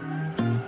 Bye. 0.00 0.59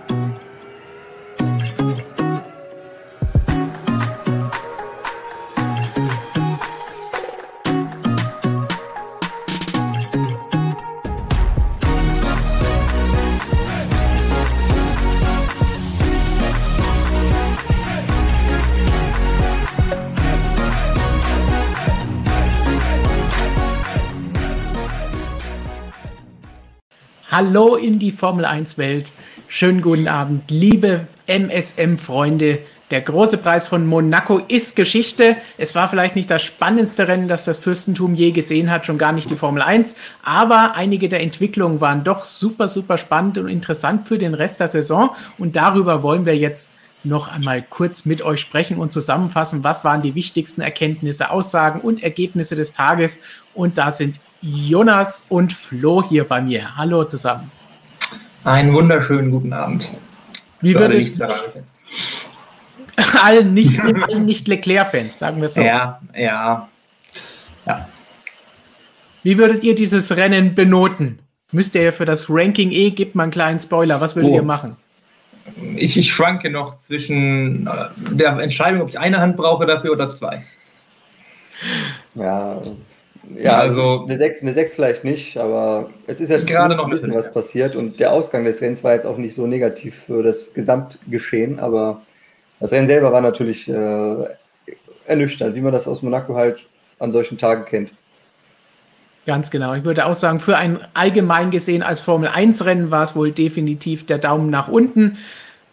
Hallo 27.35 27.77
in 27.77 27.99
die 27.99 28.13
Formel 28.13 28.45
1 28.45 28.77
Welt. 28.77 29.11
Schönen 29.49 29.81
guten 29.81 30.07
Abend, 30.07 30.51
liebe 30.51 31.07
MSM-Freunde. 31.27 32.59
Der 32.91 33.01
große 33.01 33.39
Preis 33.39 33.67
von 33.67 33.87
Monaco 33.87 34.37
ist 34.49 34.77
Geschichte. 34.77 35.39
Es 35.57 35.75
war 35.75 35.89
vielleicht 35.89 36.15
nicht 36.15 36.31
das 36.31 36.43
spannendste 36.43 37.09
Rennen, 37.09 37.29
das 37.29 37.47
das 37.47 37.57
Fürstentum 37.57 38.15
je 38.15 38.33
gesehen 38.33 38.71
hat, 38.71 38.85
schon 38.85 38.99
gar 38.99 39.13
nicht 39.13 39.31
die 39.31 39.37
Formel 39.37 39.63
1. 39.63 39.97
Aber 40.23 40.75
einige 40.75 41.09
der 41.09 41.23
Entwicklungen 41.23 41.81
waren 41.81 42.05
doch 42.05 42.27
super, 42.27 42.69
super 42.69 42.99
spannend 42.99 43.39
und 43.39 43.49
interessant 43.49 44.09
für 44.09 44.19
den 44.19 44.35
Rest 44.35 44.61
der 44.61 44.69
Saison. 44.69 45.09
Und 45.39 45.57
darüber 45.57 46.03
wollen 46.03 46.27
wir 46.27 46.37
jetzt 46.37 46.73
noch 47.05 47.29
einmal 47.29 47.63
kurz 47.63 48.05
mit 48.05 48.23
euch 48.23 48.41
sprechen 48.41 48.79
und 48.79 48.93
zusammenfassen, 48.93 49.65
was 49.65 49.85
waren 49.85 50.03
die 50.03 50.15
wichtigsten 50.15 50.61
Erkenntnisse, 50.61 51.31
Aussagen 51.31 51.81
und 51.81 52.03
Ergebnisse 52.03 52.57
des 52.57 52.73
Tages. 52.73 53.21
Und 53.55 53.79
da 53.79 53.91
sind 53.91 54.21
Jonas 54.41 55.27
und 55.29 55.53
Flo 55.53 56.03
hier 56.03 56.25
bei 56.25 56.41
mir. 56.41 56.77
Hallo 56.77 57.05
zusammen. 57.05 57.51
Einen 58.45 58.73
wunderschönen 58.73 59.31
guten 59.31 59.53
Abend. 59.53 59.91
Wie 60.61 60.75
würdet 60.75 60.99
nicht 60.99 61.21
allen 63.23 63.55
nicht, 63.55 63.81
allen 63.81 64.25
nicht 64.25 64.49
Leclerc-Fans, 64.49 65.19
sagen 65.19 65.41
wir 65.41 65.49
so. 65.49 65.63
Ja, 65.63 66.01
ja, 66.15 66.69
ja. 67.67 67.89
Wie 69.23 69.39
würdet 69.39 69.65
ihr 69.65 69.75
dieses 69.75 70.17
Rennen 70.17 70.55
benoten? 70.55 71.21
Müsst 71.53 71.75
ihr 71.75 71.93
für 71.93 72.05
das 72.05 72.29
Ranking 72.29 72.73
E, 72.73 72.91
gibt 72.91 73.15
mal 73.15 73.25
einen 73.25 73.33
kleinen 73.33 73.61
Spoiler, 73.61 74.01
was 74.01 74.17
würdet 74.17 74.33
oh. 74.33 74.37
ihr 74.37 74.43
machen? 74.43 74.77
Ich, 75.77 75.97
ich 75.97 76.13
schwanke 76.13 76.51
noch 76.51 76.79
zwischen 76.79 77.67
äh, 77.67 78.15
der 78.15 78.39
Entscheidung, 78.39 78.83
ob 78.83 78.89
ich 78.89 78.99
eine 78.99 79.19
Hand 79.19 79.37
brauche 79.37 79.67
dafür 79.67 79.93
oder 79.93 80.11
zwei. 80.15 80.43
Ja, 82.15 82.61
ja, 83.41 83.59
also 83.59 84.05
eine 84.05 84.17
6, 84.17 84.43
eine 84.43 84.53
6 84.53 84.75
vielleicht 84.75 85.05
nicht, 85.05 85.37
aber 85.37 85.91
es 86.07 86.21
ist 86.21 86.31
ja 86.31 86.39
schon 86.39 86.49
gerade 86.49 86.75
noch 86.75 86.85
ein 86.85 86.91
bisschen 86.91 87.15
was 87.15 87.33
passiert 87.33 87.77
und 87.77 88.01
der 88.01 88.13
Ausgang 88.13 88.45
des 88.45 88.61
Rennens 88.61 88.83
war 88.83 88.95
jetzt 88.95 89.07
auch 89.07 89.17
nicht 89.17 89.35
so 89.35 89.47
negativ 89.47 90.05
für 90.07 90.23
das 90.23 90.55
Gesamtgeschehen, 90.55 91.61
aber 91.61 92.03
das 92.59 92.73
Rennen 92.73 92.87
selber 92.87 93.13
war 93.13 93.21
natürlich 93.21 93.69
äh, 93.69 94.15
ernüchternd, 95.07 95.55
wie 95.55 95.61
man 95.61 95.73
das 95.73 95.87
aus 95.87 96.03
Monaco 96.03 96.35
halt 96.35 96.61
an 96.99 97.13
solchen 97.13 97.39
Tagen 97.39 97.65
kennt. 97.65 97.93
Ganz 99.25 99.53
genau. 99.53 99.75
Ich 99.75 99.85
würde 99.85 100.07
auch 100.07 100.15
sagen, 100.15 100.41
für 100.41 100.57
ein 100.57 100.81
allgemein 100.95 101.53
gesehen 101.53 101.83
als 101.83 102.01
Formel 102.01 102.29
1 102.29 102.65
Rennen 102.65 102.91
war 102.91 103.05
es 103.05 103.15
wohl 103.15 103.31
definitiv 103.31 104.05
der 104.05 104.19
Daumen 104.19 104.51
nach 104.51 104.67
unten. 104.67 105.17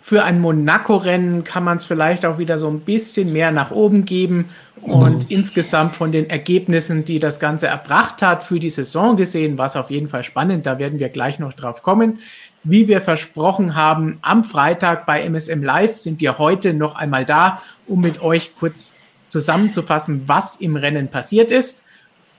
Für 0.02 0.24
ein 0.24 0.40
Monaco-Rennen 0.40 1.44
kann 1.44 1.64
man 1.64 1.78
es 1.78 1.86
vielleicht 1.86 2.26
auch 2.26 2.38
wieder 2.38 2.58
so 2.58 2.70
ein 2.70 2.80
bisschen 2.80 3.34
mehr 3.34 3.52
nach 3.52 3.72
oben 3.72 4.06
geben. 4.06 4.50
Und 4.82 5.26
mhm. 5.26 5.30
insgesamt 5.30 5.96
von 5.96 6.12
den 6.12 6.30
Ergebnissen, 6.30 7.04
die 7.04 7.20
das 7.20 7.40
Ganze 7.40 7.68
erbracht 7.68 8.22
hat, 8.22 8.44
für 8.44 8.60
die 8.60 8.70
Saison 8.70 9.18
gesehen, 9.18 9.58
war 9.58 9.66
es 9.66 9.76
auf 9.76 9.92
jeden 9.92 10.08
Fall 10.08 10.24
spannend. 10.24 10.66
Da 10.66 10.80
werden 10.80 11.00
wir 11.00 11.10
gleich 11.10 11.38
noch 11.38 11.54
drauf 11.54 11.84
kommen. 11.84 12.20
Wie 12.64 12.88
wir 12.88 13.02
versprochen 13.02 13.76
haben, 13.76 14.20
am 14.22 14.44
Freitag 14.44 15.06
bei 15.06 15.22
MSM 15.24 15.64
Live 15.64 15.98
sind 15.98 16.22
wir 16.22 16.38
heute 16.38 16.74
noch 16.74 16.96
einmal 16.96 17.26
da, 17.26 17.62
um 17.88 18.02
mit 18.02 18.22
euch 18.22 18.54
kurz 18.58 18.96
zusammenzufassen, 19.28 20.24
was 20.28 20.56
im 20.56 20.76
Rennen 20.76 21.10
passiert 21.10 21.52
ist. 21.52 21.84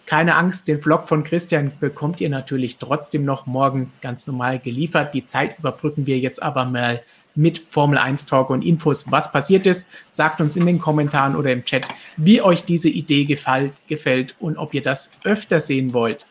Keine 0.07 0.35
Angst, 0.35 0.67
den 0.67 0.83
Vlog 0.83 1.09
von 1.09 1.23
Christian 1.23 1.73
bekommt 1.79 2.21
ihr 2.21 2.31
natürlich 2.31 2.79
trotzdem 2.79 3.25
noch 3.25 3.47
morgen 3.47 3.93
ganz 4.01 4.27
normal 4.27 4.59
geliefert. 4.59 5.15
Die 5.15 5.25
Zeit 5.25 5.59
überbrücken 5.59 6.07
wir 6.07 6.19
jetzt 6.19 6.43
aber 6.43 6.65
mal 6.65 7.01
mit 7.35 7.59
Formel 7.59 7.99
1 7.99 8.27
Talk 8.27 8.51
und 8.51 8.65
Infos, 8.65 9.11
was 9.11 9.33
passiert 9.33 9.67
ist. 9.67 9.89
Sagt 10.09 10.41
uns 10.41 10.57
in 10.57 10.67
den 10.67 10.79
Kommentaren 10.79 11.37
oder 11.37 11.53
im 11.53 11.65
Chat, 11.65 11.87
wie 12.17 12.43
euch 12.43 12.65
diese 12.65 12.89
Idee 12.89 13.25
gefällt, 13.25 13.73
gefällt 13.87 14.35
und 14.41 14.59
ob 14.59 14.75
ihr 14.75 14.83
das 14.83 15.11
öfter 15.25 15.61
sehen 15.61 15.93
wollt. 15.93 16.27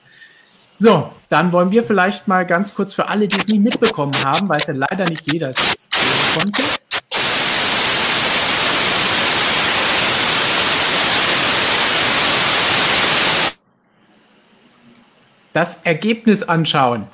So, 0.77 1.11
dann 1.27 1.51
wollen 1.51 1.71
wir 1.71 1.83
vielleicht 1.83 2.27
mal 2.27 2.45
ganz 2.45 2.73
kurz 2.73 2.93
für 2.93 3.09
alle, 3.09 3.27
die 3.27 3.37
es 3.37 3.47
nicht 3.47 3.61
mitbekommen 3.61 4.13
haben, 4.23 4.47
weil 4.47 4.57
es 4.57 4.67
ja 4.67 4.73
leider 4.73 5.05
nicht 5.09 5.29
jeder 5.31 5.51
sehen 5.53 5.75
konnte, 6.33 6.63
das 15.51 15.81
Ergebnis 15.83 16.43
anschauen. 16.43 17.07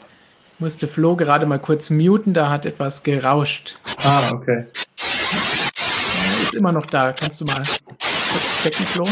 Musste 0.57 0.87
Flo 0.87 1.17
gerade 1.17 1.45
mal 1.45 1.59
kurz 1.59 1.89
muten, 1.89 2.33
da 2.33 2.49
hat 2.49 2.65
etwas 2.65 3.03
gerauscht. 3.03 3.75
Ah, 4.05 4.21
okay. 4.33 4.65
Ist 4.95 6.53
immer 6.53 6.71
noch 6.71 6.85
da. 6.85 7.11
Kannst 7.11 7.41
du 7.41 7.45
mal 7.45 7.57
kurz 7.57 8.63
checken, 8.63 8.87
Flo? 8.87 9.05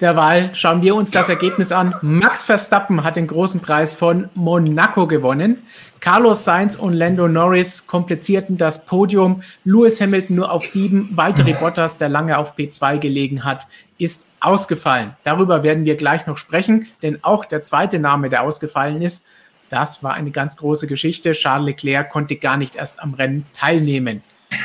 Derweil 0.00 0.54
schauen 0.54 0.80
wir 0.80 0.94
uns 0.94 1.10
das 1.10 1.28
Ergebnis 1.28 1.70
an. 1.70 1.94
Max 2.00 2.42
Verstappen 2.42 3.04
hat 3.04 3.16
den 3.16 3.26
großen 3.26 3.60
Preis 3.60 3.92
von 3.92 4.30
Monaco 4.34 5.06
gewonnen. 5.06 5.58
Carlos 6.00 6.44
Sainz 6.44 6.76
und 6.76 6.94
Lando 6.94 7.28
Norris 7.28 7.86
komplizierten 7.86 8.56
das 8.56 8.86
Podium. 8.86 9.42
Lewis 9.64 10.00
Hamilton 10.00 10.36
nur 10.36 10.50
auf 10.50 10.64
sieben. 10.64 11.10
Valtteri 11.14 11.52
Bottas, 11.52 11.98
der 11.98 12.08
lange 12.08 12.38
auf 12.38 12.54
P2 12.56 12.96
gelegen 12.96 13.44
hat, 13.44 13.66
ist 13.98 14.24
ausgefallen. 14.40 15.14
Darüber 15.24 15.62
werden 15.62 15.84
wir 15.84 15.96
gleich 15.96 16.26
noch 16.26 16.38
sprechen, 16.38 16.86
denn 17.02 17.22
auch 17.22 17.44
der 17.44 17.62
zweite 17.62 17.98
Name, 17.98 18.30
der 18.30 18.42
ausgefallen 18.42 19.02
ist, 19.02 19.26
das 19.70 20.02
war 20.02 20.14
eine 20.14 20.30
ganz 20.30 20.56
große 20.56 20.86
Geschichte. 20.86 21.32
Charles 21.32 21.66
Leclerc 21.66 22.10
konnte 22.10 22.36
gar 22.36 22.56
nicht 22.56 22.76
erst 22.76 23.00
am 23.00 23.14
Rennen 23.14 23.46
teilnehmen. 23.52 24.22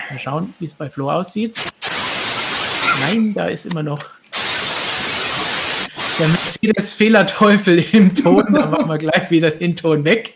Mal 0.09 0.19
schauen, 0.19 0.53
wie 0.59 0.65
es 0.65 0.73
bei 0.73 0.89
Flo 0.89 1.11
aussieht. 1.11 1.57
Nein, 3.01 3.33
da 3.33 3.45
ist 3.45 3.67
immer 3.67 3.83
noch 3.83 4.09
der 6.19 6.27
Mercedes-Fehlerteufel 6.27 7.85
im 7.91 8.15
Ton. 8.15 8.53
Da 8.53 8.65
machen 8.65 8.87
wir 8.89 8.97
gleich 8.97 9.29
wieder 9.29 9.51
den 9.51 9.75
Ton 9.75 10.03
weg. 10.05 10.35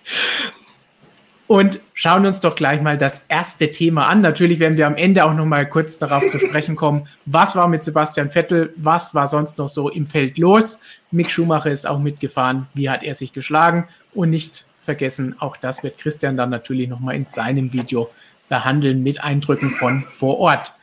Und 1.49 1.79
schauen 1.95 2.27
uns 2.27 2.41
doch 2.41 2.53
gleich 2.53 2.79
mal 2.79 2.95
das 2.95 3.23
erste 3.27 3.71
Thema 3.71 4.05
an. 4.05 4.21
Natürlich 4.21 4.59
werden 4.59 4.77
wir 4.77 4.85
am 4.85 4.95
Ende 4.95 5.25
auch 5.25 5.33
noch 5.33 5.47
mal 5.47 5.67
kurz 5.67 5.97
darauf 5.97 6.27
zu 6.29 6.37
sprechen 6.37 6.75
kommen, 6.75 7.07
was 7.25 7.55
war 7.55 7.67
mit 7.67 7.81
Sebastian 7.81 8.29
Vettel, 8.29 8.71
was 8.75 9.15
war 9.15 9.27
sonst 9.27 9.57
noch 9.57 9.67
so 9.67 9.89
im 9.89 10.05
Feld 10.05 10.37
los. 10.37 10.79
Mick 11.09 11.31
Schumacher 11.31 11.71
ist 11.71 11.87
auch 11.87 11.97
mitgefahren, 11.97 12.67
wie 12.75 12.87
hat 12.87 13.01
er 13.01 13.15
sich 13.15 13.33
geschlagen 13.33 13.87
und 14.13 14.29
nicht 14.29 14.67
vergessen, 14.79 15.37
auch 15.39 15.57
das 15.57 15.81
wird 15.81 15.97
Christian 15.97 16.37
dann 16.37 16.51
natürlich 16.51 16.87
noch 16.87 16.99
mal 16.99 17.15
in 17.15 17.25
seinem 17.25 17.73
Video 17.73 18.11
behandeln 18.47 19.01
mit 19.01 19.23
Eindrücken 19.23 19.71
von 19.71 20.03
vor 20.03 20.37
Ort. 20.37 20.75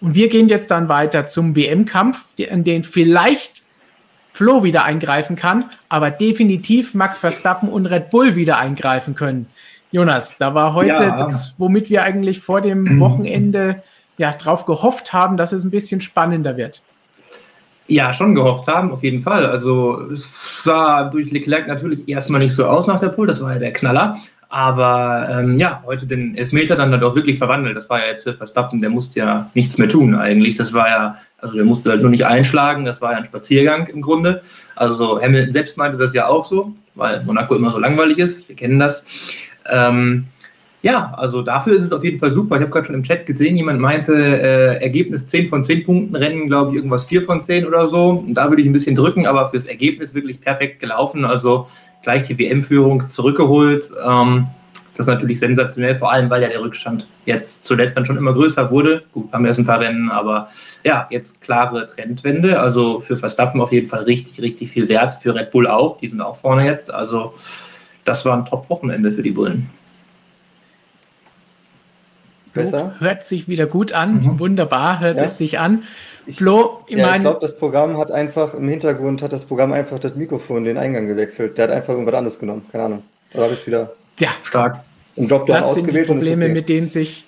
Und 0.00 0.14
wir 0.14 0.30
gehen 0.30 0.48
jetzt 0.48 0.70
dann 0.70 0.88
weiter 0.88 1.26
zum 1.26 1.54
WM-Kampf, 1.54 2.24
in 2.38 2.64
den 2.64 2.82
vielleicht 2.82 3.62
Flo 4.32 4.62
wieder 4.62 4.84
eingreifen 4.84 5.36
kann, 5.36 5.66
aber 5.90 6.10
definitiv 6.10 6.94
Max 6.94 7.18
Verstappen 7.18 7.68
und 7.68 7.84
Red 7.84 8.08
Bull 8.08 8.36
wieder 8.36 8.58
eingreifen 8.58 9.14
können. 9.14 9.48
Jonas, 9.90 10.36
da 10.38 10.54
war 10.54 10.74
heute 10.74 11.04
ja. 11.04 11.18
das, 11.18 11.54
womit 11.58 11.90
wir 11.90 12.02
eigentlich 12.02 12.40
vor 12.40 12.60
dem. 12.60 13.00
Wochenende 13.00 13.82
ja 14.18 14.32
drauf 14.32 14.64
gehofft 14.66 15.12
haben, 15.12 15.36
dass 15.36 15.52
es 15.52 15.64
ein 15.64 15.70
bisschen 15.70 16.00
spannender 16.00 16.56
wird. 16.56 16.82
Ja, 17.86 18.12
schon 18.12 18.34
gehofft 18.34 18.68
haben, 18.68 18.92
auf 18.92 19.02
jeden 19.02 19.22
Fall. 19.22 19.46
Also 19.46 20.10
es 20.12 20.62
sah 20.62 21.04
durch 21.04 21.30
Leclerc 21.30 21.68
natürlich 21.68 22.06
erstmal 22.06 22.40
nicht 22.40 22.54
so 22.54 22.66
aus 22.66 22.86
nach 22.86 23.00
der 23.00 23.08
Pool, 23.08 23.26
das 23.26 23.40
war 23.40 23.54
ja 23.54 23.58
der 23.58 23.72
Knaller. 23.72 24.18
Aber 24.50 25.28
ähm, 25.30 25.58
ja, 25.58 25.82
heute 25.84 26.06
den 26.06 26.34
Elfmeter 26.34 26.74
dann 26.74 26.92
hat 26.92 27.02
auch 27.02 27.14
wirklich 27.14 27.36
verwandelt. 27.36 27.76
Das 27.76 27.90
war 27.90 28.00
ja 28.00 28.06
jetzt 28.06 28.24
für 28.24 28.32
Verstappen, 28.32 28.80
der 28.80 28.88
musste 28.88 29.20
ja 29.20 29.50
nichts 29.54 29.76
mehr 29.76 29.88
tun 29.88 30.14
eigentlich. 30.14 30.56
Das 30.56 30.72
war 30.72 30.88
ja, 30.88 31.16
also 31.38 31.54
der 31.54 31.64
musste 31.64 31.90
halt 31.90 32.00
nur 32.00 32.10
nicht 32.10 32.24
einschlagen, 32.24 32.86
das 32.86 33.02
war 33.02 33.12
ja 33.12 33.18
ein 33.18 33.26
Spaziergang 33.26 33.86
im 33.88 34.00
Grunde. 34.00 34.40
Also 34.74 35.20
Hamilton 35.20 35.52
selbst 35.52 35.76
meinte 35.76 35.98
das 35.98 36.14
ja 36.14 36.28
auch 36.28 36.46
so, 36.46 36.72
weil 36.94 37.22
Monaco 37.24 37.54
immer 37.56 37.70
so 37.70 37.78
langweilig 37.78 38.18
ist, 38.18 38.48
wir 38.48 38.56
kennen 38.56 38.78
das. 38.78 39.04
Ähm, 39.70 40.24
ja, 40.80 41.12
also 41.16 41.42
dafür 41.42 41.76
ist 41.76 41.82
es 41.82 41.92
auf 41.92 42.04
jeden 42.04 42.20
Fall 42.20 42.32
super. 42.32 42.54
Ich 42.56 42.62
habe 42.62 42.70
gerade 42.70 42.86
schon 42.86 42.94
im 42.94 43.02
Chat 43.02 43.26
gesehen, 43.26 43.56
jemand 43.56 43.80
meinte, 43.80 44.14
äh, 44.14 44.80
Ergebnis 44.80 45.26
10 45.26 45.48
von 45.48 45.62
10 45.62 45.84
Punkten, 45.84 46.14
Rennen, 46.14 46.46
glaube 46.46 46.70
ich, 46.70 46.76
irgendwas 46.76 47.04
4 47.06 47.22
von 47.22 47.42
10 47.42 47.66
oder 47.66 47.88
so. 47.88 48.24
Da 48.28 48.48
würde 48.48 48.62
ich 48.62 48.68
ein 48.68 48.72
bisschen 48.72 48.94
drücken, 48.94 49.26
aber 49.26 49.48
fürs 49.48 49.64
Ergebnis 49.64 50.14
wirklich 50.14 50.40
perfekt 50.40 50.78
gelaufen. 50.78 51.24
Also 51.24 51.66
gleich 52.02 52.22
die 52.22 52.38
WM-Führung 52.38 53.08
zurückgeholt. 53.08 53.90
Ähm, 54.04 54.46
das 54.98 55.06
ist 55.06 55.12
natürlich 55.12 55.38
sensationell, 55.38 55.94
vor 55.94 56.10
allem 56.10 56.28
weil 56.28 56.42
ja 56.42 56.48
der 56.48 56.60
Rückstand 56.60 57.06
jetzt 57.24 57.64
zuletzt 57.64 57.96
dann 57.96 58.04
schon 58.04 58.16
immer 58.16 58.32
größer 58.32 58.68
wurde. 58.72 59.04
Gut, 59.12 59.32
haben 59.32 59.44
wir 59.44 59.48
erst 59.48 59.60
ein 59.60 59.64
paar 59.64 59.78
Rennen, 59.78 60.10
aber 60.10 60.48
ja, 60.82 61.06
jetzt 61.10 61.40
klare 61.40 61.86
Trendwende. 61.86 62.58
Also 62.58 62.98
für 62.98 63.16
Verstappen 63.16 63.60
auf 63.60 63.70
jeden 63.70 63.86
Fall 63.86 64.02
richtig, 64.02 64.42
richtig 64.42 64.70
viel 64.70 64.88
wert. 64.88 65.22
Für 65.22 65.36
Red 65.36 65.52
Bull 65.52 65.68
auch, 65.68 65.98
die 65.98 66.08
sind 66.08 66.20
auch 66.20 66.36
vorne 66.36 66.66
jetzt. 66.66 66.92
Also 66.92 67.32
das 68.04 68.24
war 68.24 68.36
ein 68.36 68.44
Top-Wochenende 68.44 69.12
für 69.12 69.22
die 69.22 69.30
Bullen. 69.30 69.70
Besser. 72.52 72.94
Hört 72.98 73.24
sich 73.24 73.48
wieder 73.48 73.66
gut 73.66 73.92
an. 73.92 74.16
Mhm. 74.16 74.38
Wunderbar, 74.38 75.00
hört 75.00 75.18
ja. 75.18 75.24
es 75.24 75.38
sich 75.38 75.58
an. 75.58 75.82
Flo, 76.30 76.80
ich, 76.86 76.96
ja, 76.96 77.14
ich 77.14 77.22
glaube, 77.22 77.38
das 77.40 77.56
Programm 77.56 77.96
hat 77.96 78.12
einfach 78.12 78.52
im 78.54 78.68
Hintergrund 78.68 79.22
hat 79.22 79.32
das 79.32 79.46
Programm 79.46 79.72
einfach 79.72 79.98
das 79.98 80.14
Mikrofon, 80.14 80.64
den 80.64 80.76
Eingang 80.76 81.06
gewechselt. 81.06 81.56
Der 81.56 81.68
hat 81.68 81.70
einfach 81.70 81.94
irgendwas 81.94 82.14
anderes 82.14 82.38
genommen. 82.38 82.66
Keine 82.70 82.84
Ahnung. 82.84 83.02
Da 83.32 83.42
habe 83.42 83.52
ich 83.52 83.60
es 83.60 83.66
wieder 83.66 83.92
ja. 84.18 84.28
stark. 84.42 84.80
Im 85.16 85.26
Job 85.26 85.46
das 85.46 85.74
sind 85.74 85.92
die 85.92 86.02
Probleme, 86.02 86.44
okay. 86.44 86.54
mit 86.54 86.68
denen 86.68 86.90
sich 86.90 87.24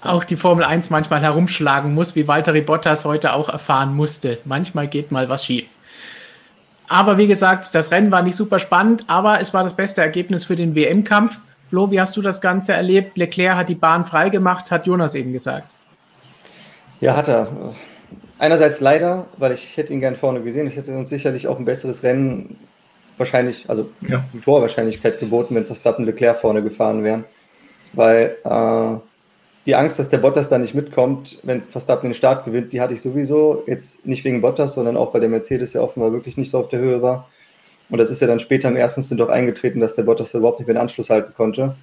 auch 0.00 0.24
die 0.24 0.36
Formel 0.36 0.64
1 0.64 0.90
manchmal 0.90 1.20
herumschlagen 1.20 1.92
muss, 1.92 2.14
wie 2.14 2.28
Walter 2.28 2.52
Bottas 2.60 3.04
heute 3.04 3.32
auch 3.32 3.48
erfahren 3.48 3.94
musste. 3.94 4.38
Manchmal 4.44 4.86
geht 4.88 5.10
mal 5.10 5.28
was 5.28 5.44
schief. 5.44 5.66
Aber 6.88 7.18
wie 7.18 7.26
gesagt, 7.26 7.74
das 7.74 7.90
Rennen 7.90 8.12
war 8.12 8.22
nicht 8.22 8.36
super 8.36 8.58
spannend, 8.58 9.04
aber 9.08 9.40
es 9.40 9.52
war 9.52 9.64
das 9.64 9.74
beste 9.74 10.00
Ergebnis 10.00 10.44
für 10.44 10.56
den 10.56 10.74
WM-Kampf. 10.74 11.40
Flo, 11.76 11.90
wie 11.90 12.00
hast 12.00 12.16
du 12.16 12.22
das 12.22 12.40
Ganze 12.40 12.72
erlebt? 12.72 13.18
Leclerc 13.18 13.54
hat 13.54 13.68
die 13.68 13.74
Bahn 13.74 14.06
freigemacht, 14.06 14.70
hat 14.70 14.86
Jonas 14.86 15.14
eben 15.14 15.34
gesagt. 15.34 15.74
Ja, 17.02 17.14
hat 17.14 17.28
er. 17.28 17.48
Einerseits 18.38 18.80
leider, 18.80 19.26
weil 19.36 19.52
ich 19.52 19.76
hätte 19.76 19.92
ihn 19.92 20.00
gern 20.00 20.16
vorne 20.16 20.40
gesehen. 20.40 20.66
Es 20.66 20.74
hätte 20.74 20.96
uns 20.96 21.10
sicherlich 21.10 21.46
auch 21.46 21.58
ein 21.58 21.66
besseres 21.66 22.02
Rennen 22.02 22.56
wahrscheinlich, 23.18 23.68
also 23.68 23.90
ja. 24.08 24.24
Torwahrscheinlichkeit 24.42 25.20
geboten, 25.20 25.54
wenn 25.54 25.66
Verstappen 25.66 26.06
Leclerc 26.06 26.38
vorne 26.38 26.62
gefahren 26.62 27.04
wären. 27.04 27.24
Weil 27.92 28.38
äh, 28.42 28.96
die 29.66 29.74
Angst, 29.74 29.98
dass 29.98 30.08
der 30.08 30.16
Bottas 30.16 30.48
da 30.48 30.56
nicht 30.56 30.74
mitkommt, 30.74 31.40
wenn 31.42 31.60
Verstappen 31.60 32.08
den 32.08 32.14
Start 32.14 32.46
gewinnt, 32.46 32.72
die 32.72 32.80
hatte 32.80 32.94
ich 32.94 33.02
sowieso. 33.02 33.64
Jetzt 33.66 34.06
nicht 34.06 34.24
wegen 34.24 34.40
Bottas, 34.40 34.72
sondern 34.72 34.96
auch, 34.96 35.12
weil 35.12 35.20
der 35.20 35.28
Mercedes 35.28 35.74
ja 35.74 35.82
offenbar 35.82 36.10
wirklich 36.14 36.38
nicht 36.38 36.50
so 36.50 36.58
auf 36.58 36.70
der 36.70 36.78
Höhe 36.78 37.02
war. 37.02 37.28
Und 37.88 37.98
das 37.98 38.10
ist 38.10 38.20
ja 38.20 38.26
dann 38.26 38.40
später 38.40 38.68
im 38.68 38.76
ersten 38.76 39.02
Stint 39.02 39.20
doch 39.20 39.28
eingetreten, 39.28 39.80
dass 39.80 39.94
der 39.94 40.02
Bottas 40.02 40.34
überhaupt 40.34 40.58
nicht 40.58 40.66
mehr 40.66 40.74
den 40.74 40.80
Anschluss 40.80 41.10
halten 41.10 41.32
konnte. 41.34 41.76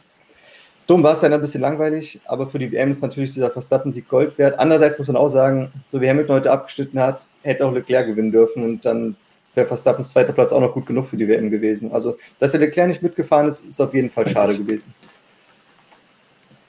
Dumm 0.85 1.01
war 1.01 1.13
es 1.13 1.21
dann 1.21 1.31
ein 1.31 1.39
bisschen 1.39 1.61
langweilig, 1.61 2.19
aber 2.25 2.47
für 2.47 2.59
die 2.59 2.71
WM 2.71 2.91
ist 2.91 3.01
natürlich 3.01 3.31
dieser 3.31 3.50
Verstappen-Sieg 3.50 4.09
Gold 4.09 4.38
wert. 4.38 4.59
Andererseits 4.59 4.97
muss 4.97 5.07
man 5.07 5.15
auch 5.15 5.29
sagen, 5.29 5.71
so 5.88 6.01
wie 6.01 6.09
Hamilton 6.09 6.35
heute 6.35 6.51
abgeschnitten 6.51 7.00
hat, 7.00 7.25
hätte 7.41 7.65
auch 7.65 7.73
Leclerc 7.73 8.05
gewinnen 8.05 8.31
dürfen 8.33 8.63
und 8.63 8.83
dann 8.83 9.15
wäre 9.55 9.65
Verstappens 9.65 10.09
zweiter 10.09 10.33
Platz 10.33 10.51
auch 10.51 10.59
noch 10.59 10.73
gut 10.73 10.85
genug 10.85 11.05
für 11.05 11.15
die 11.15 11.27
WM 11.27 11.50
gewesen. 11.50 11.94
Also, 11.94 12.17
dass 12.39 12.51
der 12.51 12.59
Leclerc 12.59 12.89
nicht 12.89 13.01
mitgefahren 13.01 13.47
ist, 13.47 13.65
ist 13.65 13.79
auf 13.79 13.94
jeden 13.94 14.09
Fall 14.09 14.27
schade 14.27 14.57
gewesen. 14.57 14.94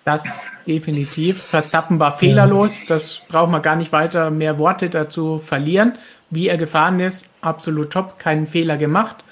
Das 0.04 0.48
definitiv. 0.66 1.42
Verstappen 1.42 1.98
war 1.98 2.16
fehlerlos. 2.18 2.82
Das 2.86 3.22
braucht 3.26 3.50
man 3.50 3.62
gar 3.62 3.76
nicht 3.76 3.90
weiter 3.90 4.30
mehr 4.30 4.58
Worte 4.58 4.90
dazu 4.90 5.38
verlieren. 5.38 5.96
Wie 6.28 6.48
er 6.48 6.58
gefahren 6.58 7.00
ist, 7.00 7.32
absolut 7.40 7.90
top, 7.90 8.18
keinen 8.18 8.46
Fehler 8.46 8.76
gemacht. 8.76 9.24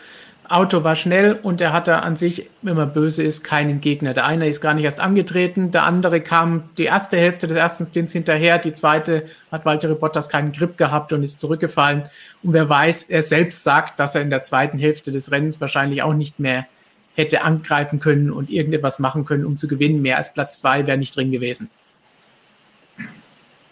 Auto 0.49 0.85
war 0.85 0.97
schnell 0.97 1.39
und 1.43 1.61
er 1.61 1.73
hatte 1.73 2.03
an 2.03 2.17
sich, 2.17 2.51
wenn 2.61 2.77
man 2.77 2.93
böse 2.93 3.23
ist, 3.23 3.43
keinen 3.43 3.81
Gegner. 3.81 4.13
Der 4.13 4.27
eine 4.27 4.49
ist 4.49 4.61
gar 4.61 4.75
nicht 4.75 4.85
erst 4.85 5.01
angetreten, 5.01 5.71
der 5.71 5.85
andere 5.85 6.21
kam 6.21 6.65
die 6.77 6.85
erste 6.85 7.17
Hälfte 7.17 7.47
des 7.47 7.57
ersten 7.57 7.87
Stints 7.87 8.13
hinterher, 8.13 8.59
die 8.59 8.75
zweite 8.75 9.25
hat 9.51 9.65
Walter 9.65 9.95
Bottas 9.95 10.29
keinen 10.29 10.53
Grip 10.53 10.77
gehabt 10.77 11.13
und 11.13 11.23
ist 11.23 11.41
zurückgefallen. 11.41 12.05
Und 12.43 12.53
wer 12.53 12.69
weiß, 12.69 13.05
er 13.05 13.23
selbst 13.23 13.63
sagt, 13.63 13.99
dass 13.99 14.15
er 14.15 14.21
in 14.21 14.31
der 14.31 14.43
zweiten 14.43 14.79
Hälfte 14.79 15.11
des 15.11 15.31
Rennens 15.31 15.61
wahrscheinlich 15.61 16.03
auch 16.03 16.15
nicht 16.15 16.39
mehr 16.39 16.67
hätte 17.15 17.43
angreifen 17.43 18.01
können 18.01 18.31
und 18.31 18.51
irgendetwas 18.51 18.99
machen 18.99 19.25
können, 19.25 19.45
um 19.45 19.57
zu 19.57 19.69
gewinnen. 19.69 20.03
Mehr 20.03 20.17
als 20.17 20.33
Platz 20.33 20.59
zwei 20.59 20.87
wäre 20.87 20.99
nicht 20.99 21.17
drin 21.17 21.31
gewesen. 21.31 21.71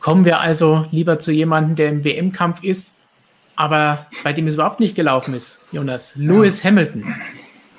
Kommen 0.00 0.24
wir 0.24 0.40
also 0.40 0.86
lieber 0.90 1.18
zu 1.18 1.30
jemandem, 1.30 1.76
der 1.76 1.88
im 1.90 2.04
WM-Kampf 2.04 2.62
ist, 2.62 2.96
aber 3.56 4.06
bei 4.24 4.32
dem 4.32 4.46
es 4.46 4.54
überhaupt 4.54 4.80
nicht 4.80 4.94
gelaufen 4.94 5.34
ist, 5.34 5.60
Jonas. 5.72 6.16
Lewis. 6.16 6.64
Hamilton. 6.64 7.14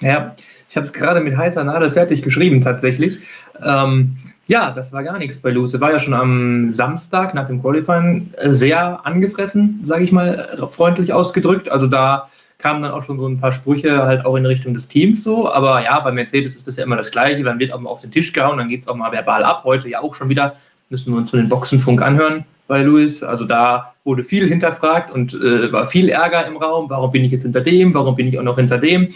Ja, 0.01 0.35
ich 0.69 0.77
habe 0.77 0.85
es 0.85 0.93
gerade 0.93 1.19
mit 1.19 1.35
heißer 1.35 1.63
Nadel 1.63 1.91
fertig 1.91 2.21
geschrieben, 2.21 2.61
tatsächlich. 2.61 3.19
Ähm, 3.63 4.17
ja, 4.47 4.71
das 4.71 4.93
war 4.93 5.03
gar 5.03 5.17
nichts 5.17 5.37
bei 5.37 5.51
Lewis. 5.51 5.73
Er 5.73 5.81
war 5.81 5.91
ja 5.91 5.99
schon 5.99 6.13
am 6.13 6.73
Samstag 6.73 7.33
nach 7.33 7.47
dem 7.47 7.61
Qualifying 7.61 8.33
sehr 8.45 9.05
angefressen, 9.05 9.79
sage 9.83 10.03
ich 10.03 10.11
mal, 10.11 10.67
freundlich 10.71 11.13
ausgedrückt. 11.13 11.69
Also 11.69 11.87
da 11.87 12.29
kamen 12.61 12.81
dann 12.81 12.91
auch 12.91 13.03
schon 13.03 13.17
so 13.17 13.27
ein 13.27 13.39
paar 13.39 13.51
Sprüche 13.51 14.05
halt 14.05 14.25
auch 14.25 14.35
in 14.35 14.45
Richtung 14.45 14.73
des 14.73 14.87
Teams 14.87 15.23
so. 15.23 15.51
Aber 15.51 15.83
ja, 15.83 15.99
bei 15.99 16.11
Mercedes 16.11 16.55
ist 16.55 16.67
das 16.67 16.77
ja 16.77 16.83
immer 16.83 16.95
das 16.95 17.11
Gleiche. 17.11 17.43
Dann 17.43 17.59
wird 17.59 17.73
auch 17.73 17.79
mal 17.79 17.89
auf 17.89 18.01
den 18.01 18.11
Tisch 18.11 18.31
gehauen, 18.31 18.57
dann 18.57 18.69
geht 18.69 18.81
es 18.81 18.87
auch 18.87 18.95
mal 18.95 19.11
verbal 19.11 19.43
ab. 19.43 19.63
Heute 19.63 19.89
ja 19.89 19.99
auch 19.99 20.15
schon 20.15 20.29
wieder. 20.29 20.55
Müssen 20.89 21.11
wir 21.11 21.17
uns 21.17 21.31
von 21.31 21.39
den 21.39 21.49
Boxenfunk 21.49 22.01
anhören 22.01 22.45
bei 22.67 22.83
Lewis. 22.83 23.23
Also 23.23 23.45
da 23.45 23.93
wurde 24.03 24.23
viel 24.23 24.47
hinterfragt 24.47 25.11
und 25.11 25.33
äh, 25.33 25.71
war 25.71 25.85
viel 25.85 26.09
Ärger 26.09 26.45
im 26.45 26.57
Raum. 26.57 26.89
Warum 26.89 27.11
bin 27.11 27.25
ich 27.25 27.31
jetzt 27.31 27.43
hinter 27.43 27.61
dem? 27.61 27.93
Warum 27.93 28.15
bin 28.15 28.27
ich 28.27 28.39
auch 28.39 28.43
noch 28.43 28.57
hinter 28.57 28.77
dem? 28.77 29.09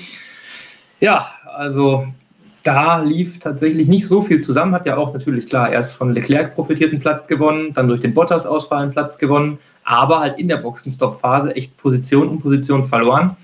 Ja, 0.99 1.27
also 1.55 2.07
da 2.65 2.97
lief 2.97 3.37
tatsächlich 3.37 3.87
nicht 3.87 4.07
so 4.07 4.23
viel 4.23 4.39
zusammen. 4.39 4.73
Hat 4.73 4.87
ja 4.87 4.97
auch 4.97 5.13
natürlich 5.13 5.45
klar 5.45 5.71
erst 5.71 5.95
von 5.95 6.13
Leclerc 6.13 6.55
profitierten 6.55 6.99
Platz 6.99 7.27
gewonnen, 7.27 7.73
dann 7.73 7.87
durch 7.87 8.01
den 8.01 8.15
Bottas-Ausfall 8.15 8.81
einen 8.81 8.91
Platz 8.91 9.19
gewonnen, 9.19 9.59
aber 9.83 10.19
halt 10.19 10.39
in 10.39 10.47
der 10.47 10.57
Boxenstopp-Phase 10.57 11.55
echt 11.55 11.77
Position 11.77 12.27
um 12.27 12.39
Position 12.39 12.83
verloren. 12.83 13.37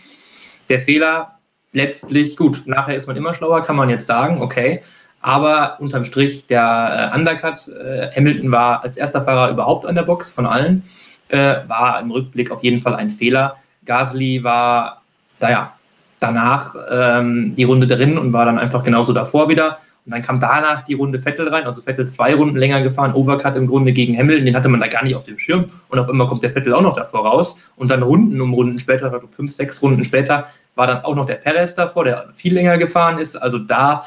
Der 0.70 0.80
Fehler 0.80 1.38
letztlich, 1.72 2.36
gut, 2.36 2.64
nachher 2.66 2.96
ist 2.96 3.06
man 3.06 3.16
immer 3.16 3.36
schlauer, 3.36 3.62
kann 3.62 3.76
man 3.76 3.90
jetzt 3.90 4.08
sagen, 4.08 4.42
okay. 4.42 4.82
Aber 5.22 5.80
unterm 5.80 6.04
Strich, 6.04 6.48
der 6.48 7.12
äh, 7.14 7.16
Undercut, 7.16 7.68
äh, 7.68 8.10
Hamilton 8.16 8.52
war 8.52 8.84
als 8.84 8.98
erster 8.98 9.22
Fahrer 9.22 9.52
überhaupt 9.52 9.86
an 9.86 9.94
der 9.94 10.02
Box 10.02 10.34
von 10.34 10.48
allen, 10.48 10.82
äh, 11.28 11.58
war 11.68 12.02
im 12.02 12.10
Rückblick 12.10 12.50
auf 12.50 12.64
jeden 12.64 12.80
Fall 12.80 12.96
ein 12.96 13.12
Fehler. 13.12 13.58
Gasly 13.86 14.44
war, 14.44 15.04
naja, 15.40 15.74
danach 16.22 16.76
ähm, 16.90 17.56
die 17.56 17.64
Runde 17.64 17.88
drin 17.88 18.18
und 18.18 18.32
war 18.32 18.46
dann 18.46 18.60
einfach 18.60 18.84
genauso 18.84 19.12
davor 19.12 19.50
wieder. 19.50 19.78
Und 20.06 20.14
dann 20.14 20.22
kam 20.22 20.40
danach 20.40 20.84
die 20.84 20.96
Runde 20.96 21.20
Vettel 21.20 21.48
rein, 21.50 21.66
also 21.66 21.82
Vettel 21.82 22.08
zwei 22.08 22.34
Runden 22.34 22.58
länger 22.58 22.82
gefahren, 22.82 23.14
Overcut 23.14 23.56
im 23.56 23.68
Grunde 23.68 23.94
gegen 23.94 24.18
Hamilton, 24.18 24.46
den 24.46 24.56
hatte 24.56 24.70
man 24.70 24.80
da 24.80 24.88
gar 24.88 25.04
nicht 25.04 25.16
auf 25.16 25.26
dem 25.26 25.38
Schirm. 25.38 25.66
Und 25.90 26.00
auf 26.00 26.10
einmal 26.10 26.28
kommt 26.28 26.42
der 26.42 26.50
Vettel 26.50 26.74
auch 26.74 26.82
noch 26.82 26.96
davor 26.96 27.26
raus. 27.26 27.56
Und 27.76 27.92
dann 27.92 28.02
Runden 28.02 28.40
um 28.42 28.54
Runden 28.54 28.80
später, 28.80 29.22
fünf, 29.30 29.52
sechs 29.52 29.82
Runden 29.82 30.04
später, 30.04 30.48
war 30.76 30.88
dann 30.88 31.04
auch 31.04 31.16
noch 31.16 31.26
der 31.26 31.36
Perez 31.36 31.76
davor, 31.76 32.06
der 32.06 32.30
viel 32.34 32.54
länger 32.54 32.78
gefahren 32.78 33.20
ist. 33.20 33.36
Also 33.36 33.60
da 33.60 34.04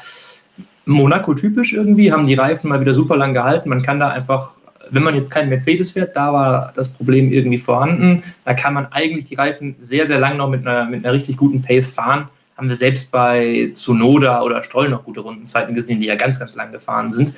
Monaco 0.85 1.33
typisch 1.33 1.73
irgendwie, 1.73 2.11
haben 2.11 2.27
die 2.27 2.35
Reifen 2.35 2.69
mal 2.69 2.81
wieder 2.81 2.93
super 2.93 3.15
lang 3.15 3.33
gehalten. 3.33 3.69
Man 3.69 3.81
kann 3.81 3.99
da 3.99 4.09
einfach 4.09 4.55
wenn 4.89 5.03
man 5.03 5.15
jetzt 5.15 5.29
keinen 5.31 5.49
Mercedes 5.49 5.91
fährt, 5.91 6.15
da 6.15 6.33
war 6.33 6.73
das 6.75 6.89
Problem 6.89 7.31
irgendwie 7.31 7.57
vorhanden. 7.57 8.23
Da 8.43 8.53
kann 8.53 8.73
man 8.73 8.87
eigentlich 8.91 9.25
die 9.25 9.35
Reifen 9.35 9.75
sehr, 9.79 10.07
sehr 10.07 10.19
lang 10.19 10.37
noch 10.37 10.49
mit 10.49 10.65
einer, 10.65 10.85
mit 10.85 11.03
einer 11.03 11.13
richtig 11.13 11.37
guten 11.37 11.61
Pace 11.61 11.91
fahren. 11.91 12.27
Haben 12.57 12.69
wir 12.69 12.75
selbst 12.75 13.11
bei 13.11 13.71
Zunoda 13.73 14.41
oder 14.41 14.63
Stroll 14.63 14.89
noch 14.89 15.03
gute 15.03 15.19
Rundenzeiten 15.19 15.75
gesehen, 15.75 15.99
die 15.99 16.05
ja 16.05 16.15
ganz, 16.15 16.39
ganz 16.39 16.55
lang 16.55 16.71
gefahren 16.71 17.11
sind. 17.11 17.33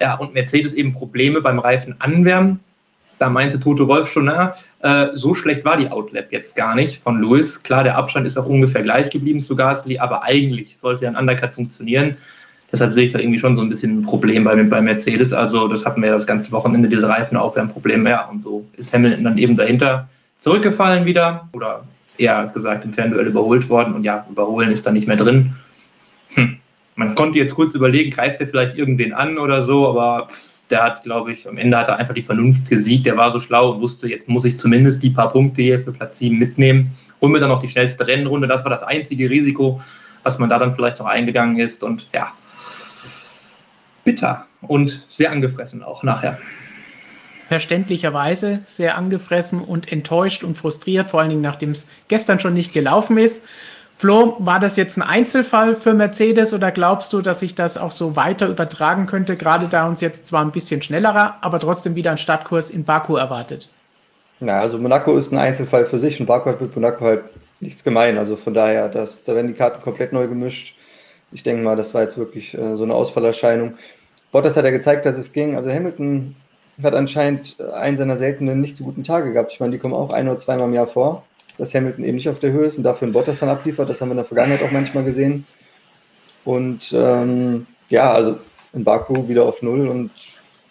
Ja, 0.00 0.14
und 0.14 0.34
Mercedes 0.34 0.74
eben 0.74 0.92
Probleme 0.92 1.40
beim 1.40 1.58
Reifen 1.58 1.96
anwärmen. 2.00 2.60
Da 3.18 3.30
meinte 3.30 3.58
Toto 3.58 3.88
Wolf 3.88 4.10
schon, 4.10 4.26
na, 4.26 4.54
äh, 4.80 5.08
so 5.14 5.34
schlecht 5.34 5.64
war 5.64 5.78
die 5.78 5.88
Outlap 5.88 6.32
jetzt 6.32 6.54
gar 6.54 6.74
nicht 6.74 7.02
von 7.02 7.20
Lewis. 7.20 7.62
Klar, 7.62 7.82
der 7.82 7.96
Abstand 7.96 8.26
ist 8.26 8.36
auch 8.36 8.46
ungefähr 8.46 8.82
gleich 8.82 9.08
geblieben 9.08 9.40
zu 9.40 9.56
Gasly, 9.56 9.98
aber 9.98 10.22
eigentlich 10.22 10.78
sollte 10.78 11.06
ein 11.06 11.16
Undercut 11.16 11.54
funktionieren. 11.54 12.16
Deshalb 12.72 12.92
sehe 12.92 13.04
ich 13.04 13.12
da 13.12 13.18
irgendwie 13.18 13.38
schon 13.38 13.54
so 13.54 13.62
ein 13.62 13.68
bisschen 13.68 14.00
ein 14.00 14.02
Problem 14.02 14.44
bei, 14.44 14.60
bei 14.62 14.80
Mercedes. 14.80 15.32
Also 15.32 15.68
das 15.68 15.86
hatten 15.86 16.00
wir 16.02 16.08
ja 16.08 16.14
das 16.14 16.26
ganze 16.26 16.50
Wochenende, 16.52 16.88
diese 16.88 17.08
Reifenaufwärmprobleme 17.08 18.02
mehr. 18.02 18.28
Und 18.30 18.42
so 18.42 18.66
ist 18.76 18.92
Hamilton 18.92 19.24
dann 19.24 19.38
eben 19.38 19.54
dahinter 19.54 20.08
zurückgefallen 20.36 21.04
wieder 21.04 21.48
oder 21.52 21.84
eher 22.18 22.50
gesagt 22.52 22.84
im 22.84 22.92
Fernduell 22.92 23.26
überholt 23.26 23.68
worden. 23.68 23.94
Und 23.94 24.04
ja, 24.04 24.26
überholen 24.28 24.70
ist 24.70 24.86
da 24.86 24.90
nicht 24.90 25.06
mehr 25.06 25.16
drin. 25.16 25.54
Hm. 26.34 26.56
Man 26.96 27.14
konnte 27.14 27.38
jetzt 27.38 27.54
kurz 27.54 27.74
überlegen, 27.74 28.10
greift 28.10 28.40
er 28.40 28.46
vielleicht 28.46 28.76
irgendwen 28.76 29.12
an 29.12 29.38
oder 29.38 29.62
so, 29.62 29.86
aber 29.86 30.28
der 30.70 30.82
hat, 30.82 31.02
glaube 31.04 31.32
ich, 31.32 31.48
am 31.48 31.58
Ende 31.58 31.76
hat 31.76 31.88
er 31.88 31.96
einfach 31.96 32.14
die 32.14 32.22
Vernunft 32.22 32.68
gesiegt. 32.68 33.06
Der 33.06 33.16
war 33.16 33.30
so 33.30 33.38
schlau 33.38 33.72
und 33.72 33.80
wusste, 33.80 34.08
jetzt 34.08 34.28
muss 34.28 34.44
ich 34.44 34.58
zumindest 34.58 35.02
die 35.02 35.10
paar 35.10 35.30
Punkte 35.30 35.62
hier 35.62 35.78
für 35.78 35.92
Platz 35.92 36.18
7 36.18 36.36
mitnehmen. 36.36 36.96
Holen 37.20 37.32
wir 37.32 37.40
dann 37.40 37.50
noch 37.50 37.60
die 37.60 37.68
schnellste 37.68 38.06
Rennrunde. 38.06 38.48
Das 38.48 38.64
war 38.64 38.70
das 38.70 38.82
einzige 38.82 39.30
Risiko, 39.30 39.80
was 40.22 40.38
man 40.38 40.48
da 40.48 40.58
dann 40.58 40.74
vielleicht 40.74 40.98
noch 40.98 41.06
eingegangen 41.06 41.58
ist. 41.58 41.84
Und 41.84 42.08
ja, 42.12 42.32
bitter 44.06 44.46
und 44.62 45.04
sehr 45.10 45.30
angefressen 45.30 45.82
auch 45.82 46.02
nachher. 46.02 46.38
Verständlicherweise 47.48 48.60
sehr 48.64 48.96
angefressen 48.96 49.60
und 49.60 49.92
enttäuscht 49.92 50.42
und 50.42 50.56
frustriert, 50.56 51.10
vor 51.10 51.20
allen 51.20 51.28
Dingen 51.28 51.42
nachdem 51.42 51.72
es 51.72 51.86
gestern 52.08 52.40
schon 52.40 52.54
nicht 52.54 52.72
gelaufen 52.72 53.18
ist. 53.18 53.44
Flo, 53.98 54.36
war 54.40 54.60
das 54.60 54.76
jetzt 54.76 54.96
ein 54.98 55.02
Einzelfall 55.02 55.74
für 55.74 55.94
Mercedes 55.94 56.52
oder 56.52 56.70
glaubst 56.70 57.12
du, 57.12 57.22
dass 57.22 57.40
sich 57.40 57.54
das 57.54 57.78
auch 57.78 57.90
so 57.90 58.16
weiter 58.16 58.48
übertragen 58.48 59.06
könnte, 59.06 59.36
gerade 59.36 59.68
da 59.68 59.86
uns 59.86 60.00
jetzt 60.00 60.26
zwar 60.26 60.42
ein 60.42 60.52
bisschen 60.52 60.82
schnellerer, 60.82 61.36
aber 61.40 61.58
trotzdem 61.60 61.94
wieder 61.94 62.10
ein 62.10 62.18
Startkurs 62.18 62.70
in 62.70 62.84
Baku 62.84 63.16
erwartet? 63.16 63.70
Na, 64.40 64.60
also 64.60 64.78
Monaco 64.78 65.16
ist 65.16 65.32
ein 65.32 65.38
Einzelfall 65.38 65.86
für 65.86 65.98
sich 65.98 66.20
und 66.20 66.26
Baku 66.26 66.50
hat 66.50 66.60
mit 66.60 66.74
Monaco 66.74 67.04
halt 67.06 67.24
nichts 67.60 67.84
gemein. 67.84 68.18
Also 68.18 68.36
von 68.36 68.52
daher, 68.52 68.88
das, 68.88 69.24
da 69.24 69.34
werden 69.34 69.48
die 69.48 69.54
Karten 69.54 69.82
komplett 69.82 70.12
neu 70.12 70.28
gemischt. 70.28 70.76
Ich 71.32 71.42
denke 71.42 71.62
mal, 71.62 71.76
das 71.76 71.94
war 71.94 72.02
jetzt 72.02 72.18
wirklich 72.18 72.54
äh, 72.54 72.76
so 72.76 72.84
eine 72.84 72.94
Ausfallerscheinung. 72.94 73.74
Bottas 74.32 74.56
hat 74.56 74.64
ja 74.64 74.70
gezeigt, 74.70 75.06
dass 75.06 75.16
es 75.16 75.32
ging. 75.32 75.56
Also 75.56 75.70
Hamilton 75.70 76.36
hat 76.82 76.94
anscheinend 76.94 77.60
einen 77.60 77.96
seiner 77.96 78.16
seltenen 78.16 78.60
nicht 78.60 78.76
so 78.76 78.84
guten 78.84 79.04
Tage 79.04 79.32
gehabt. 79.32 79.52
Ich 79.52 79.60
meine, 79.60 79.72
die 79.72 79.78
kommen 79.78 79.94
auch 79.94 80.12
ein 80.12 80.28
oder 80.28 80.36
zweimal 80.36 80.68
im 80.68 80.74
Jahr 80.74 80.86
vor, 80.86 81.24
dass 81.58 81.74
Hamilton 81.74 82.04
eben 82.04 82.16
nicht 82.16 82.28
auf 82.28 82.38
der 82.38 82.52
Höhe 82.52 82.66
ist 82.66 82.76
und 82.76 82.84
dafür 82.84 83.08
ein 83.08 83.12
Bottas 83.12 83.40
dann 83.40 83.48
abliefert. 83.48 83.88
Das 83.88 84.00
haben 84.00 84.08
wir 84.08 84.12
in 84.12 84.18
der 84.18 84.26
Vergangenheit 84.26 84.62
auch 84.62 84.72
manchmal 84.72 85.04
gesehen. 85.04 85.46
Und 86.44 86.92
ähm, 86.94 87.66
ja, 87.88 88.12
also 88.12 88.36
in 88.72 88.84
Baku 88.84 89.28
wieder 89.28 89.44
auf 89.44 89.62
Null 89.62 89.88
und 89.88 90.10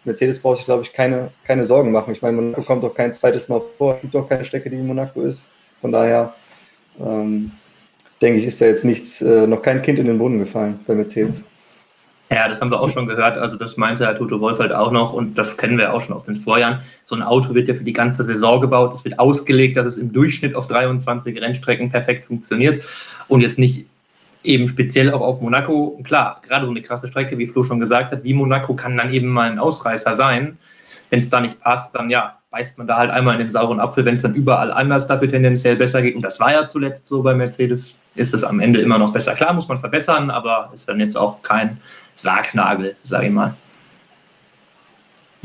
Mercedes 0.03 0.39
braucht 0.39 0.57
sich, 0.57 0.65
glaube 0.65 0.83
ich, 0.83 0.93
keine, 0.93 1.31
keine 1.43 1.65
Sorgen 1.65 1.91
machen. 1.91 2.13
Ich 2.13 2.21
meine, 2.21 2.39
Monaco 2.39 2.61
kommt 2.61 2.83
doch 2.83 2.93
kein 2.93 3.13
zweites 3.13 3.49
Mal 3.49 3.61
vor. 3.77 3.95
Es 3.95 4.01
gibt 4.01 4.13
doch 4.13 4.29
keine 4.29 4.45
Strecke, 4.45 4.69
die 4.69 4.77
in 4.77 4.85
Monaco 4.85 5.21
ist. 5.21 5.49
Von 5.81 5.91
daher 5.91 6.35
ähm, 6.99 7.51
denke 8.21 8.39
ich, 8.39 8.45
ist 8.45 8.61
da 8.61 8.65
jetzt 8.65 8.85
nichts, 8.85 9.21
äh, 9.21 9.47
noch 9.47 9.61
kein 9.61 9.81
Kind 9.81 9.99
in 9.99 10.07
den 10.07 10.17
Boden 10.17 10.39
gefallen 10.39 10.79
bei 10.87 10.95
Mercedes. 10.95 11.43
Ja, 12.31 12.47
das 12.47 12.59
haben 12.59 12.71
wir 12.71 12.79
auch 12.79 12.89
schon 12.89 13.05
gehört. 13.05 13.37
Also 13.37 13.55
das 13.55 13.77
meinte 13.77 14.05
Herr 14.05 14.15
Toto 14.15 14.41
Wolf 14.41 14.57
halt 14.57 14.73
auch 14.73 14.91
noch 14.91 15.13
und 15.13 15.37
das 15.37 15.57
kennen 15.57 15.77
wir 15.77 15.93
auch 15.93 16.01
schon 16.01 16.15
aus 16.15 16.23
den 16.23 16.35
Vorjahren. 16.35 16.81
So 17.05 17.15
ein 17.15 17.21
Auto 17.21 17.53
wird 17.53 17.67
ja 17.67 17.75
für 17.75 17.83
die 17.83 17.93
ganze 17.93 18.23
Saison 18.23 18.59
gebaut. 18.61 18.93
Es 18.95 19.05
wird 19.05 19.19
ausgelegt, 19.19 19.77
dass 19.77 19.85
es 19.85 19.97
im 19.97 20.11
Durchschnitt 20.11 20.55
auf 20.55 20.65
23 20.67 21.39
Rennstrecken 21.39 21.89
perfekt 21.89 22.25
funktioniert 22.25 22.83
und 23.27 23.41
jetzt 23.41 23.59
nicht 23.59 23.85
eben 24.43 24.67
speziell 24.67 25.11
auch 25.11 25.21
auf 25.21 25.39
Monaco. 25.39 25.99
Klar, 26.03 26.41
gerade 26.47 26.65
so 26.65 26.71
eine 26.71 26.81
krasse 26.81 27.07
Strecke, 27.07 27.37
wie 27.37 27.47
Flo 27.47 27.63
schon 27.63 27.79
gesagt 27.79 28.11
hat, 28.11 28.23
wie 28.23 28.33
Monaco 28.33 28.73
kann 28.75 28.97
dann 28.97 29.11
eben 29.11 29.27
mal 29.27 29.51
ein 29.51 29.59
Ausreißer 29.59 30.15
sein. 30.15 30.57
Wenn 31.11 31.19
es 31.19 31.29
da 31.29 31.39
nicht 31.39 31.59
passt, 31.61 31.93
dann 31.93 32.09
ja, 32.09 32.31
beißt 32.49 32.77
man 32.79 32.87
da 32.87 32.97
halt 32.97 33.11
einmal 33.11 33.35
in 33.35 33.39
den 33.39 33.49
sauren 33.51 33.79
Apfel, 33.79 34.03
wenn 34.05 34.15
es 34.15 34.23
dann 34.23 34.33
überall 34.33 34.71
anders 34.71 35.05
dafür 35.05 35.29
tendenziell 35.29 35.75
besser 35.75 36.01
geht. 36.01 36.15
Und 36.15 36.23
das 36.23 36.39
war 36.39 36.51
ja 36.51 36.67
zuletzt 36.67 37.05
so 37.05 37.21
bei 37.21 37.35
Mercedes, 37.35 37.93
ist 38.15 38.33
es 38.33 38.43
am 38.43 38.59
Ende 38.59 38.81
immer 38.81 38.97
noch 38.97 39.13
besser. 39.13 39.33
Klar, 39.33 39.53
muss 39.53 39.67
man 39.67 39.77
verbessern, 39.77 40.31
aber 40.31 40.71
ist 40.73 40.87
dann 40.87 40.99
jetzt 40.99 41.17
auch 41.17 41.41
kein 41.41 41.79
Sargnagel, 42.15 42.95
sage 43.03 43.27
ich 43.27 43.31
mal. 43.31 43.55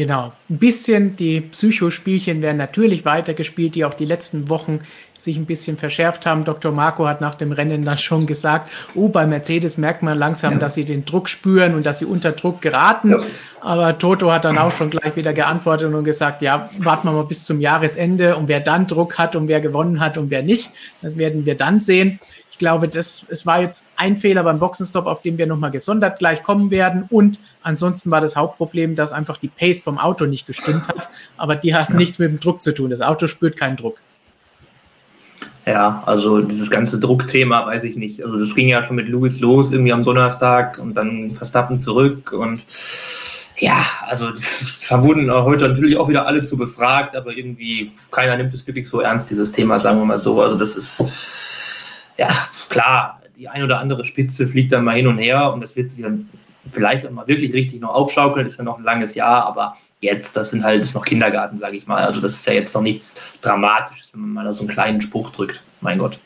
Genau. 0.00 0.32
Ein 0.48 0.56
bisschen 0.56 1.14
die 1.16 1.42
Psychospielchen 1.42 2.40
werden 2.40 2.56
natürlich 2.56 3.04
weitergespielt, 3.04 3.74
die 3.74 3.84
auch 3.84 3.92
die 3.92 4.06
letzten 4.06 4.48
Wochen 4.48 4.78
sich 5.18 5.36
ein 5.36 5.44
bisschen 5.44 5.76
verschärft 5.76 6.24
haben. 6.24 6.44
Dr. 6.44 6.72
Marco 6.72 7.06
hat 7.06 7.20
nach 7.20 7.34
dem 7.34 7.52
Rennen 7.52 7.84
dann 7.84 7.98
schon 7.98 8.26
gesagt, 8.26 8.70
oh, 8.94 9.10
bei 9.10 9.26
Mercedes 9.26 9.76
merkt 9.76 10.02
man 10.02 10.16
langsam, 10.18 10.54
ja. 10.54 10.58
dass 10.58 10.74
sie 10.74 10.86
den 10.86 11.04
Druck 11.04 11.28
spüren 11.28 11.74
und 11.74 11.84
dass 11.84 11.98
sie 11.98 12.06
unter 12.06 12.32
Druck 12.32 12.62
geraten. 12.62 13.10
Ja. 13.10 13.18
Aber 13.60 13.98
Toto 13.98 14.32
hat 14.32 14.46
dann 14.46 14.56
auch 14.56 14.72
schon 14.72 14.88
gleich 14.88 15.16
wieder 15.16 15.34
geantwortet 15.34 15.92
und 15.92 16.04
gesagt, 16.04 16.40
ja, 16.40 16.70
warten 16.78 17.06
wir 17.06 17.12
mal 17.12 17.26
bis 17.26 17.44
zum 17.44 17.60
Jahresende 17.60 18.36
und 18.36 18.48
wer 18.48 18.60
dann 18.60 18.86
Druck 18.86 19.18
hat 19.18 19.36
und 19.36 19.48
wer 19.48 19.60
gewonnen 19.60 20.00
hat 20.00 20.16
und 20.16 20.30
wer 20.30 20.42
nicht, 20.42 20.70
das 21.02 21.18
werden 21.18 21.44
wir 21.44 21.58
dann 21.58 21.82
sehen 21.82 22.20
glaube, 22.60 22.88
das, 22.88 23.24
es 23.28 23.46
war 23.46 23.62
jetzt 23.62 23.86
ein 23.96 24.18
Fehler 24.18 24.44
beim 24.44 24.60
Boxenstopp, 24.60 25.06
auf 25.06 25.22
den 25.22 25.38
wir 25.38 25.46
nochmal 25.46 25.72
gesondert 25.72 26.20
gleich 26.20 26.44
kommen 26.44 26.70
werden. 26.70 27.06
Und 27.10 27.40
ansonsten 27.62 28.10
war 28.10 28.20
das 28.20 28.36
Hauptproblem, 28.36 28.94
dass 28.94 29.12
einfach 29.12 29.36
die 29.36 29.48
Pace 29.48 29.82
vom 29.82 29.98
Auto 29.98 30.26
nicht 30.26 30.46
gestimmt 30.46 30.88
hat. 30.88 31.08
Aber 31.36 31.56
die 31.56 31.74
hat 31.74 31.90
ja. 31.90 31.96
nichts 31.96 32.18
mit 32.18 32.30
dem 32.30 32.40
Druck 32.40 32.62
zu 32.62 32.72
tun. 32.72 32.90
Das 32.90 33.00
Auto 33.00 33.26
spürt 33.26 33.56
keinen 33.56 33.76
Druck. 33.76 33.98
Ja, 35.66 36.02
also 36.06 36.40
dieses 36.40 36.70
ganze 36.70 36.98
Druckthema 36.98 37.66
weiß 37.66 37.84
ich 37.84 37.96
nicht. 37.96 38.24
Also 38.24 38.38
das 38.38 38.54
ging 38.54 38.68
ja 38.68 38.82
schon 38.82 38.96
mit 38.96 39.08
Lewis 39.08 39.40
los, 39.40 39.70
irgendwie 39.70 39.92
am 39.92 40.02
Donnerstag 40.02 40.78
und 40.78 40.94
dann 40.94 41.32
Verstappen 41.34 41.78
zurück 41.78 42.32
und 42.32 42.64
ja, 43.58 43.84
also 44.06 44.30
da 44.88 45.02
wurden 45.04 45.30
heute 45.30 45.68
natürlich 45.68 45.96
auch 45.98 46.08
wieder 46.08 46.26
alle 46.26 46.42
zu 46.42 46.56
befragt, 46.56 47.14
aber 47.14 47.36
irgendwie 47.36 47.92
keiner 48.10 48.36
nimmt 48.38 48.54
es 48.54 48.66
wirklich 48.66 48.88
so 48.88 49.00
ernst, 49.00 49.28
dieses 49.28 49.52
Thema, 49.52 49.78
sagen 49.78 49.98
wir 49.98 50.06
mal 50.06 50.18
so. 50.18 50.40
Also 50.40 50.56
das 50.56 50.76
ist 50.76 51.04
ja, 52.16 52.28
klar, 52.70 53.20
die 53.36 53.48
ein 53.48 53.62
oder 53.62 53.78
andere 53.78 54.04
Spitze 54.04 54.48
fliegt 54.48 54.72
dann 54.72 54.84
mal 54.84 54.96
hin 54.96 55.06
und 55.06 55.18
her 55.18 55.52
und 55.52 55.60
das 55.60 55.76
wird 55.76 55.90
sich 55.90 56.02
dann 56.02 56.28
vielleicht 56.72 57.06
auch 57.06 57.10
mal 57.10 57.26
wirklich 57.26 57.52
richtig 57.52 57.80
noch 57.80 57.94
aufschaukeln, 57.94 58.46
ist 58.46 58.58
ja 58.58 58.64
noch 58.64 58.78
ein 58.78 58.84
langes 58.84 59.14
Jahr, 59.14 59.44
aber 59.44 59.76
jetzt, 60.00 60.36
das 60.36 60.50
sind 60.50 60.64
halt, 60.64 60.82
ist 60.82 60.94
noch 60.94 61.04
Kindergarten, 61.04 61.58
sage 61.58 61.76
ich 61.76 61.86
mal. 61.86 62.04
Also 62.04 62.20
das 62.20 62.34
ist 62.34 62.46
ja 62.46 62.52
jetzt 62.52 62.74
noch 62.74 62.82
nichts 62.82 63.38
Dramatisches, 63.40 64.12
wenn 64.12 64.20
man 64.20 64.44
mal 64.44 64.54
so 64.54 64.62
einen 64.62 64.70
kleinen 64.70 65.00
Spruch 65.00 65.30
drückt. 65.30 65.62
Mein 65.80 65.98
Gott. 65.98 66.18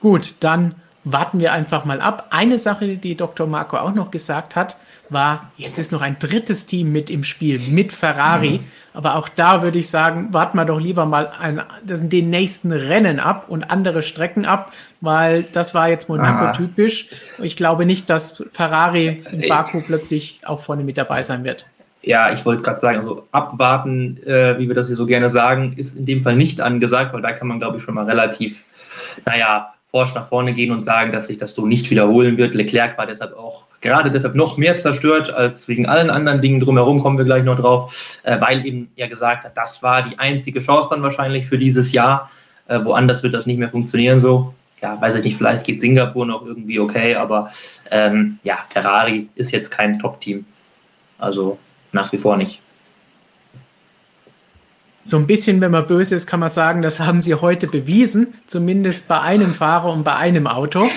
Gut, 0.00 0.36
dann 0.40 0.74
warten 1.04 1.40
wir 1.40 1.52
einfach 1.52 1.84
mal 1.84 2.00
ab. 2.00 2.28
Eine 2.30 2.58
Sache, 2.58 2.96
die 2.96 3.16
Dr. 3.16 3.46
Marco 3.46 3.76
auch 3.76 3.92
noch 3.92 4.10
gesagt 4.10 4.56
hat, 4.56 4.76
war, 5.08 5.50
jetzt 5.56 5.78
ist 5.78 5.92
noch 5.92 6.00
ein 6.00 6.18
drittes 6.18 6.66
Team 6.66 6.92
mit 6.92 7.10
im 7.10 7.24
Spiel, 7.24 7.58
mit 7.70 7.92
Ferrari. 7.92 8.58
Mhm. 8.58 8.64
Aber 8.94 9.16
auch 9.16 9.28
da 9.28 9.62
würde 9.62 9.78
ich 9.78 9.88
sagen, 9.88 10.32
warten 10.32 10.56
wir 10.56 10.64
doch 10.64 10.80
lieber 10.80 11.06
mal 11.06 11.30
ein, 11.38 11.62
den 11.82 12.30
nächsten 12.30 12.72
Rennen 12.72 13.18
ab 13.18 13.46
und 13.48 13.70
andere 13.70 14.02
Strecken 14.02 14.46
ab, 14.46 14.72
weil 15.02 15.42
das 15.52 15.74
war 15.74 15.88
jetzt 15.88 16.08
Monaco-typisch. 16.08 17.08
Ich 17.38 17.56
glaube 17.56 17.84
nicht, 17.84 18.08
dass 18.08 18.42
Ferrari 18.52 19.22
in 19.30 19.48
Baku 19.48 19.82
plötzlich 19.84 20.40
auch 20.44 20.60
vorne 20.60 20.84
mit 20.84 20.96
dabei 20.96 21.22
sein 21.22 21.44
wird. 21.44 21.66
Ja, 22.02 22.32
ich 22.32 22.44
wollte 22.44 22.62
gerade 22.62 22.80
sagen, 22.80 22.98
also 22.98 23.26
abwarten, 23.30 24.16
äh, 24.24 24.58
wie 24.58 24.68
wir 24.68 24.74
das 24.74 24.88
hier 24.88 24.96
so 24.96 25.06
gerne 25.06 25.28
sagen, 25.28 25.74
ist 25.76 25.96
in 25.96 26.06
dem 26.06 26.20
Fall 26.20 26.36
nicht 26.36 26.60
angesagt, 26.60 27.12
weil 27.12 27.22
da 27.22 27.32
kann 27.32 27.48
man, 27.48 27.58
glaube 27.58 27.76
ich, 27.76 27.82
schon 27.82 27.94
mal 27.94 28.04
relativ, 28.04 28.64
naja, 29.26 29.72
forsch 29.86 30.14
nach 30.14 30.26
vorne 30.26 30.54
gehen 30.54 30.72
und 30.72 30.82
sagen, 30.82 31.12
dass 31.12 31.26
sich 31.26 31.36
das 31.36 31.54
so 31.54 31.66
nicht 31.66 31.90
wiederholen 31.90 32.38
wird. 32.38 32.54
Leclerc 32.54 32.96
war 32.96 33.06
deshalb 33.06 33.36
auch 33.36 33.66
gerade 33.82 34.10
deshalb 34.10 34.34
noch 34.34 34.56
mehr 34.56 34.76
zerstört 34.76 35.30
als 35.32 35.68
wegen 35.68 35.86
allen 35.86 36.10
anderen 36.10 36.40
Dingen 36.40 36.60
drumherum, 36.60 37.02
kommen 37.02 37.18
wir 37.18 37.24
gleich 37.24 37.44
noch 37.44 37.58
drauf, 37.58 38.20
äh, 38.22 38.40
weil 38.40 38.64
eben 38.64 38.90
er 38.96 39.08
gesagt 39.08 39.44
hat, 39.44 39.56
das 39.56 39.82
war 39.82 40.02
die 40.02 40.18
einzige 40.18 40.60
Chance 40.60 40.88
dann 40.90 41.02
wahrscheinlich 41.02 41.46
für 41.46 41.58
dieses 41.58 41.92
Jahr. 41.92 42.30
Äh, 42.68 42.84
woanders 42.84 43.22
wird 43.22 43.34
das 43.34 43.46
nicht 43.46 43.58
mehr 43.58 43.68
funktionieren 43.68 44.20
so. 44.20 44.54
Ja, 44.82 45.00
weiß 45.00 45.14
ich 45.16 45.24
nicht, 45.24 45.36
vielleicht 45.36 45.64
geht 45.64 45.80
Singapur 45.80 46.26
noch 46.26 46.44
irgendwie 46.44 46.80
okay, 46.80 47.14
aber 47.14 47.50
ähm, 47.90 48.38
ja, 48.42 48.58
Ferrari 48.68 49.28
ist 49.36 49.52
jetzt 49.52 49.70
kein 49.70 50.00
Top-Team. 50.00 50.44
Also 51.18 51.58
nach 51.92 52.10
wie 52.12 52.18
vor 52.18 52.36
nicht. 52.36 52.60
So 55.04 55.16
ein 55.16 55.26
bisschen, 55.26 55.60
wenn 55.60 55.70
man 55.70 55.86
böse 55.86 56.14
ist, 56.14 56.26
kann 56.26 56.40
man 56.40 56.48
sagen, 56.48 56.82
das 56.82 57.00
haben 57.00 57.20
sie 57.20 57.34
heute 57.34 57.66
bewiesen, 57.66 58.34
zumindest 58.46 59.08
bei 59.08 59.20
einem 59.20 59.52
Fahrer 59.54 59.92
und 59.92 60.04
bei 60.04 60.14
einem 60.14 60.46
Auto. 60.46 60.88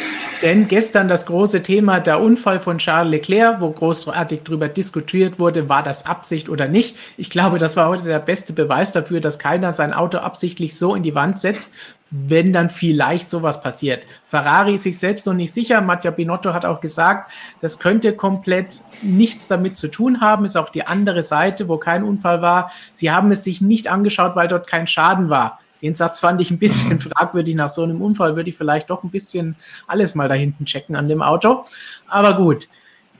Denn 0.45 0.67
gestern 0.67 1.07
das 1.07 1.25
große 1.25 1.63
Thema 1.63 1.99
der 1.99 2.21
Unfall 2.21 2.59
von 2.59 2.77
Charles 2.77 3.09
Leclerc, 3.09 3.61
wo 3.61 3.71
großartig 3.71 4.41
darüber 4.43 4.67
diskutiert 4.67 5.39
wurde, 5.39 5.69
war 5.69 5.81
das 5.81 6.05
Absicht 6.05 6.49
oder 6.49 6.67
nicht. 6.67 6.95
Ich 7.17 7.31
glaube, 7.31 7.57
das 7.57 7.75
war 7.75 7.89
heute 7.89 8.03
der 8.03 8.19
beste 8.19 8.53
Beweis 8.53 8.91
dafür, 8.91 9.21
dass 9.21 9.39
keiner 9.39 9.71
sein 9.71 9.91
Auto 9.91 10.19
absichtlich 10.19 10.77
so 10.77 10.93
in 10.93 11.01
die 11.01 11.15
Wand 11.15 11.39
setzt, 11.39 11.73
wenn 12.11 12.53
dann 12.53 12.69
vielleicht 12.69 13.31
sowas 13.31 13.59
passiert. 13.59 14.05
Ferrari 14.27 14.75
ist 14.75 14.83
sich 14.83 14.99
selbst 14.99 15.25
noch 15.25 15.33
nicht 15.33 15.51
sicher. 15.51 15.81
Mattia 15.81 16.11
Binotto 16.11 16.53
hat 16.53 16.63
auch 16.63 16.79
gesagt, 16.79 17.31
das 17.59 17.79
könnte 17.79 18.13
komplett 18.13 18.83
nichts 19.01 19.47
damit 19.47 19.77
zu 19.77 19.87
tun 19.87 20.21
haben. 20.21 20.45
Ist 20.45 20.57
auch 20.57 20.69
die 20.69 20.85
andere 20.85 21.23
Seite, 21.23 21.67
wo 21.69 21.77
kein 21.77 22.03
Unfall 22.03 22.43
war. 22.43 22.71
Sie 22.93 23.09
haben 23.09 23.31
es 23.31 23.43
sich 23.43 23.61
nicht 23.61 23.87
angeschaut, 23.87 24.35
weil 24.35 24.47
dort 24.47 24.67
kein 24.67 24.85
Schaden 24.85 25.31
war. 25.31 25.57
Den 25.85 25.93
Satz 25.93 26.19
fand 26.19 26.41
ich 26.41 26.49
ein 26.49 26.57
bisschen 26.57 26.99
fragwürdig. 26.99 27.53
Nach 27.53 27.69
so 27.69 27.83
einem 27.83 28.01
Unfall 28.01 28.35
würde 28.35 28.49
ich 28.49 28.57
vielleicht 28.57 28.89
doch 28.89 29.03
ein 29.03 29.11
bisschen 29.11 29.55
alles 29.85 30.15
mal 30.15 30.27
da 30.27 30.33
hinten 30.33 30.65
checken 30.65 30.95
an 30.95 31.07
dem 31.07 31.21
Auto. 31.21 31.65
Aber 32.07 32.35
gut, 32.35 32.67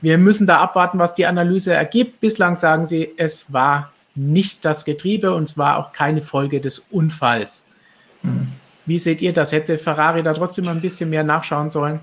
wir 0.00 0.18
müssen 0.18 0.48
da 0.48 0.58
abwarten, 0.58 0.98
was 0.98 1.14
die 1.14 1.26
Analyse 1.26 1.72
ergibt. 1.72 2.18
Bislang 2.18 2.56
sagen 2.56 2.86
sie, 2.86 3.12
es 3.16 3.52
war 3.52 3.92
nicht 4.16 4.64
das 4.64 4.84
Getriebe 4.84 5.32
und 5.32 5.44
es 5.44 5.56
war 5.56 5.78
auch 5.78 5.92
keine 5.92 6.22
Folge 6.22 6.60
des 6.60 6.80
Unfalls. 6.90 7.66
Mhm. 8.22 8.48
Wie 8.84 8.98
seht 8.98 9.22
ihr 9.22 9.32
das? 9.32 9.52
Hätte 9.52 9.78
Ferrari 9.78 10.24
da 10.24 10.32
trotzdem 10.32 10.66
ein 10.66 10.80
bisschen 10.80 11.08
mehr 11.08 11.22
nachschauen 11.22 11.70
sollen? 11.70 12.00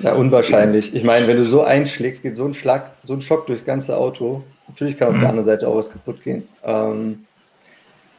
Ja, 0.00 0.12
unwahrscheinlich. 0.12 0.94
Ich 0.94 1.04
meine, 1.04 1.26
wenn 1.26 1.38
du 1.38 1.46
so 1.46 1.64
einschlägst, 1.64 2.22
geht 2.22 2.36
so 2.36 2.44
ein 2.44 2.52
Schlag, 2.52 2.90
so 3.02 3.14
ein 3.14 3.22
Schock 3.22 3.46
durchs 3.46 3.64
ganze 3.64 3.96
Auto. 3.96 4.44
Natürlich 4.68 4.98
kann 4.98 5.08
auf 5.08 5.18
der 5.18 5.28
anderen 5.30 5.44
Seite 5.44 5.66
auch 5.66 5.76
was 5.76 5.90
kaputt 5.90 6.22
gehen. 6.22 6.46
Ähm, 6.62 7.24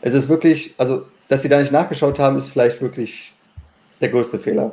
es 0.02 0.16
ist 0.16 0.28
wirklich, 0.28 0.74
also, 0.78 1.06
dass 1.28 1.42
sie 1.42 1.50
da 1.50 1.60
nicht 1.60 1.72
nachgeschaut 1.72 2.20
haben, 2.20 2.38
ist 2.38 2.50
vielleicht 2.50 2.82
wirklich 2.82 3.34
der 4.02 4.10
größte 4.10 4.40
Fehler. 4.40 4.72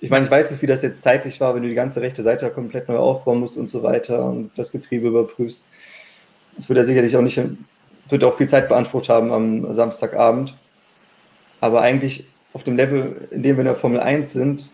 Ich 0.00 0.10
meine, 0.10 0.24
ich 0.26 0.30
weiß 0.30 0.50
nicht, 0.50 0.62
wie 0.62 0.66
das 0.66 0.82
jetzt 0.82 1.02
zeitlich 1.02 1.40
war, 1.40 1.54
wenn 1.54 1.62
du 1.62 1.68
die 1.68 1.74
ganze 1.74 2.00
rechte 2.00 2.22
Seite 2.22 2.50
komplett 2.50 2.88
neu 2.88 2.98
aufbauen 2.98 3.40
musst 3.40 3.56
und 3.56 3.68
so 3.68 3.82
weiter 3.82 4.24
und 4.24 4.50
das 4.56 4.70
Getriebe 4.70 5.08
überprüfst. 5.08 5.66
Das 6.56 6.68
wird 6.68 6.78
ja 6.78 6.84
sicherlich 6.84 7.16
auch 7.16 7.22
nicht, 7.22 7.40
wird 8.08 8.24
auch 8.24 8.36
viel 8.36 8.48
Zeit 8.48 8.68
beansprucht 8.68 9.08
haben 9.08 9.32
am 9.32 9.72
Samstagabend. 9.72 10.54
Aber 11.60 11.80
eigentlich 11.80 12.26
auf 12.52 12.64
dem 12.64 12.76
Level, 12.76 13.28
in 13.30 13.42
dem 13.42 13.56
wir 13.56 13.60
in 13.62 13.66
der 13.66 13.74
Formel 13.74 14.00
1 14.00 14.32
sind, 14.32 14.70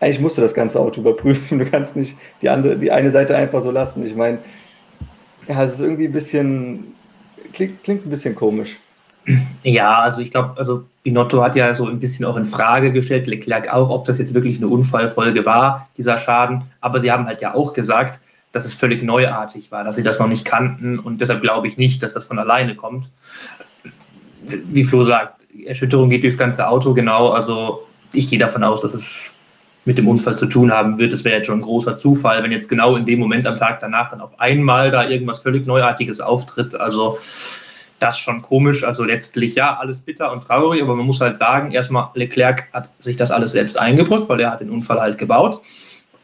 eigentlich 0.00 0.20
musst 0.20 0.36
du 0.36 0.42
das 0.42 0.54
ganze 0.54 0.80
Auto 0.80 1.00
überprüfen. 1.00 1.58
Du 1.58 1.64
kannst 1.64 1.96
nicht 1.96 2.16
die, 2.42 2.48
andere, 2.48 2.76
die 2.76 2.90
eine 2.90 3.10
Seite 3.10 3.36
einfach 3.36 3.60
so 3.60 3.70
lassen. 3.70 4.04
Ich 4.04 4.14
meine, 4.14 4.38
ja, 5.48 5.62
es 5.64 5.74
ist 5.74 5.80
irgendwie 5.80 6.06
ein 6.06 6.12
bisschen, 6.12 6.94
klingt, 7.52 7.82
klingt 7.84 8.06
ein 8.06 8.10
bisschen 8.10 8.34
komisch. 8.34 8.78
Ja, 9.62 9.98
also 9.98 10.20
ich 10.20 10.30
glaube, 10.30 10.54
also 10.56 10.84
Binotto 11.02 11.42
hat 11.42 11.56
ja 11.56 11.74
so 11.74 11.86
ein 11.86 11.98
bisschen 11.98 12.24
auch 12.24 12.36
in 12.36 12.46
Frage 12.46 12.92
gestellt, 12.92 13.26
Leclerc 13.26 13.68
auch, 13.72 13.90
ob 13.90 14.04
das 14.04 14.18
jetzt 14.18 14.34
wirklich 14.34 14.58
eine 14.58 14.68
Unfallfolge 14.68 15.44
war, 15.44 15.88
dieser 15.96 16.18
Schaden. 16.18 16.64
Aber 16.80 17.00
sie 17.00 17.10
haben 17.10 17.26
halt 17.26 17.40
ja 17.40 17.54
auch 17.54 17.72
gesagt, 17.72 18.20
dass 18.52 18.64
es 18.64 18.74
völlig 18.74 19.02
neuartig 19.02 19.70
war, 19.72 19.84
dass 19.84 19.96
sie 19.96 20.02
das 20.02 20.18
noch 20.18 20.28
nicht 20.28 20.44
kannten 20.44 20.98
und 20.98 21.20
deshalb 21.20 21.42
glaube 21.42 21.68
ich 21.68 21.76
nicht, 21.76 22.02
dass 22.02 22.14
das 22.14 22.24
von 22.24 22.38
alleine 22.38 22.74
kommt. 22.74 23.10
Wie 24.42 24.84
Flo 24.84 25.02
sagt, 25.04 25.44
Erschütterung 25.64 26.08
geht 26.08 26.22
durchs 26.22 26.38
ganze 26.38 26.68
Auto, 26.68 26.94
genau. 26.94 27.30
Also 27.30 27.86
ich 28.12 28.28
gehe 28.28 28.38
davon 28.38 28.62
aus, 28.62 28.82
dass 28.82 28.94
es 28.94 29.34
mit 29.84 29.98
dem 29.98 30.08
Unfall 30.08 30.36
zu 30.36 30.46
tun 30.46 30.72
haben 30.72 30.98
wird. 30.98 31.12
Das 31.12 31.24
wäre 31.24 31.36
jetzt 31.36 31.46
schon 31.46 31.60
ein 31.60 31.62
großer 31.62 31.96
Zufall, 31.96 32.42
wenn 32.42 32.52
jetzt 32.52 32.68
genau 32.68 32.96
in 32.96 33.06
dem 33.06 33.18
Moment 33.18 33.46
am 33.46 33.56
Tag 33.56 33.80
danach 33.80 34.08
dann 34.08 34.20
auf 34.20 34.38
einmal 34.38 34.90
da 34.90 35.08
irgendwas 35.08 35.40
völlig 35.40 35.66
Neuartiges 35.66 36.20
auftritt. 36.20 36.74
Also 36.74 37.18
das 37.98 38.18
schon 38.18 38.42
komisch. 38.42 38.84
Also 38.84 39.04
letztlich 39.04 39.54
ja, 39.54 39.76
alles 39.76 40.00
bitter 40.00 40.32
und 40.32 40.44
traurig, 40.44 40.82
aber 40.82 40.96
man 40.96 41.06
muss 41.06 41.20
halt 41.20 41.36
sagen, 41.36 41.72
erstmal 41.72 42.08
Leclerc 42.14 42.68
hat 42.72 42.90
sich 42.98 43.16
das 43.16 43.30
alles 43.30 43.52
selbst 43.52 43.78
eingebrockt, 43.78 44.28
weil 44.28 44.40
er 44.40 44.50
hat 44.50 44.60
den 44.60 44.70
Unfall 44.70 45.00
halt 45.00 45.18
gebaut. 45.18 45.60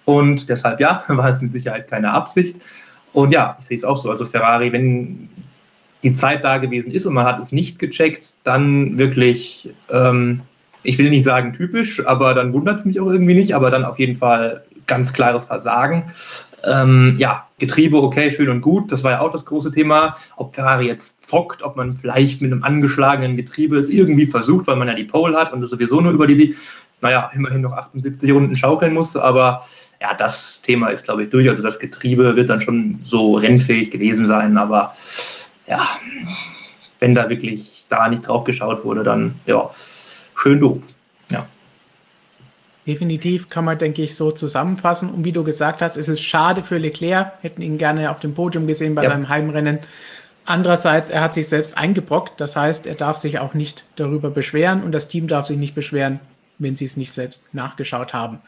Und 0.04 0.48
deshalb 0.48 0.80
ja, 0.80 1.02
war 1.08 1.28
es 1.28 1.40
mit 1.40 1.52
Sicherheit 1.52 1.88
keine 1.88 2.12
Absicht. 2.12 2.56
Und 3.12 3.32
ja, 3.32 3.56
ich 3.60 3.66
sehe 3.66 3.76
es 3.76 3.84
auch 3.84 3.96
so. 3.96 4.10
Also 4.10 4.24
Ferrari, 4.24 4.72
wenn 4.72 5.28
die 6.02 6.12
Zeit 6.12 6.44
da 6.44 6.58
gewesen 6.58 6.92
ist 6.92 7.06
und 7.06 7.14
man 7.14 7.26
hat 7.26 7.38
es 7.38 7.52
nicht 7.52 7.78
gecheckt, 7.78 8.34
dann 8.44 8.98
wirklich, 8.98 9.72
ähm, 9.88 10.40
ich 10.82 10.98
will 10.98 11.10
nicht 11.10 11.22
sagen 11.22 11.52
typisch, 11.52 12.04
aber 12.04 12.34
dann 12.34 12.52
wundert 12.52 12.80
es 12.80 12.84
mich 12.84 12.98
auch 13.00 13.06
irgendwie 13.06 13.34
nicht, 13.34 13.54
aber 13.54 13.70
dann 13.70 13.84
auf 13.84 13.98
jeden 13.98 14.16
Fall 14.16 14.64
ganz 14.86 15.12
klares 15.12 15.44
Versagen. 15.44 16.10
Ähm, 16.64 17.14
ja, 17.18 17.46
Getriebe, 17.58 18.02
okay, 18.02 18.30
schön 18.30 18.48
und 18.48 18.60
gut. 18.60 18.92
Das 18.92 19.04
war 19.04 19.12
ja 19.12 19.20
auch 19.20 19.30
das 19.30 19.44
große 19.44 19.72
Thema. 19.72 20.16
Ob 20.36 20.54
Ferrari 20.54 20.86
jetzt 20.86 21.26
zockt, 21.26 21.62
ob 21.62 21.76
man 21.76 21.94
vielleicht 21.94 22.40
mit 22.40 22.52
einem 22.52 22.62
angeschlagenen 22.62 23.36
Getriebe 23.36 23.78
es 23.78 23.90
irgendwie 23.90 24.26
versucht, 24.26 24.66
weil 24.66 24.76
man 24.76 24.88
ja 24.88 24.94
die 24.94 25.04
Pole 25.04 25.36
hat 25.36 25.52
und 25.52 25.66
sowieso 25.66 26.00
nur 26.00 26.12
über 26.12 26.26
die, 26.26 26.54
naja, 27.00 27.30
immerhin 27.34 27.62
noch 27.62 27.72
78 27.72 28.32
Runden 28.32 28.56
schaukeln 28.56 28.94
muss. 28.94 29.16
Aber 29.16 29.64
ja, 30.00 30.14
das 30.14 30.62
Thema 30.62 30.88
ist, 30.88 31.04
glaube 31.04 31.24
ich, 31.24 31.30
durch. 31.30 31.48
Also 31.48 31.62
das 31.62 31.78
Getriebe 31.78 32.36
wird 32.36 32.48
dann 32.48 32.60
schon 32.60 33.00
so 33.02 33.34
rennfähig 33.34 33.90
gewesen 33.90 34.26
sein. 34.26 34.56
Aber 34.56 34.92
ja, 35.66 35.86
wenn 37.00 37.14
da 37.14 37.28
wirklich 37.28 37.86
da 37.88 38.08
nicht 38.08 38.26
drauf 38.26 38.44
geschaut 38.44 38.84
wurde, 38.84 39.02
dann 39.02 39.34
ja, 39.46 39.68
schön 40.36 40.60
doof. 40.60 40.91
Definitiv 42.86 43.48
kann 43.48 43.64
man, 43.64 43.78
denke 43.78 44.02
ich, 44.02 44.16
so 44.16 44.32
zusammenfassen. 44.32 45.10
Und 45.10 45.24
wie 45.24 45.32
du 45.32 45.44
gesagt 45.44 45.82
hast, 45.82 45.96
es 45.96 46.08
ist 46.08 46.22
schade 46.22 46.64
für 46.64 46.78
Leclerc. 46.78 47.32
Hätten 47.40 47.62
ihn 47.62 47.78
gerne 47.78 48.10
auf 48.10 48.18
dem 48.18 48.34
Podium 48.34 48.66
gesehen 48.66 48.94
bei 48.94 49.04
ja. 49.04 49.10
seinem 49.10 49.28
Heimrennen. 49.28 49.78
Andererseits, 50.44 51.10
er 51.10 51.20
hat 51.20 51.34
sich 51.34 51.48
selbst 51.48 51.78
eingebrockt. 51.78 52.40
Das 52.40 52.56
heißt, 52.56 52.86
er 52.86 52.96
darf 52.96 53.18
sich 53.18 53.38
auch 53.38 53.54
nicht 53.54 53.84
darüber 53.94 54.30
beschweren 54.30 54.82
und 54.82 54.92
das 54.92 55.06
Team 55.06 55.28
darf 55.28 55.46
sich 55.46 55.56
nicht 55.56 55.76
beschweren, 55.76 56.18
wenn 56.58 56.74
sie 56.74 56.86
es 56.86 56.96
nicht 56.96 57.12
selbst 57.12 57.54
nachgeschaut 57.54 58.12
haben. 58.12 58.40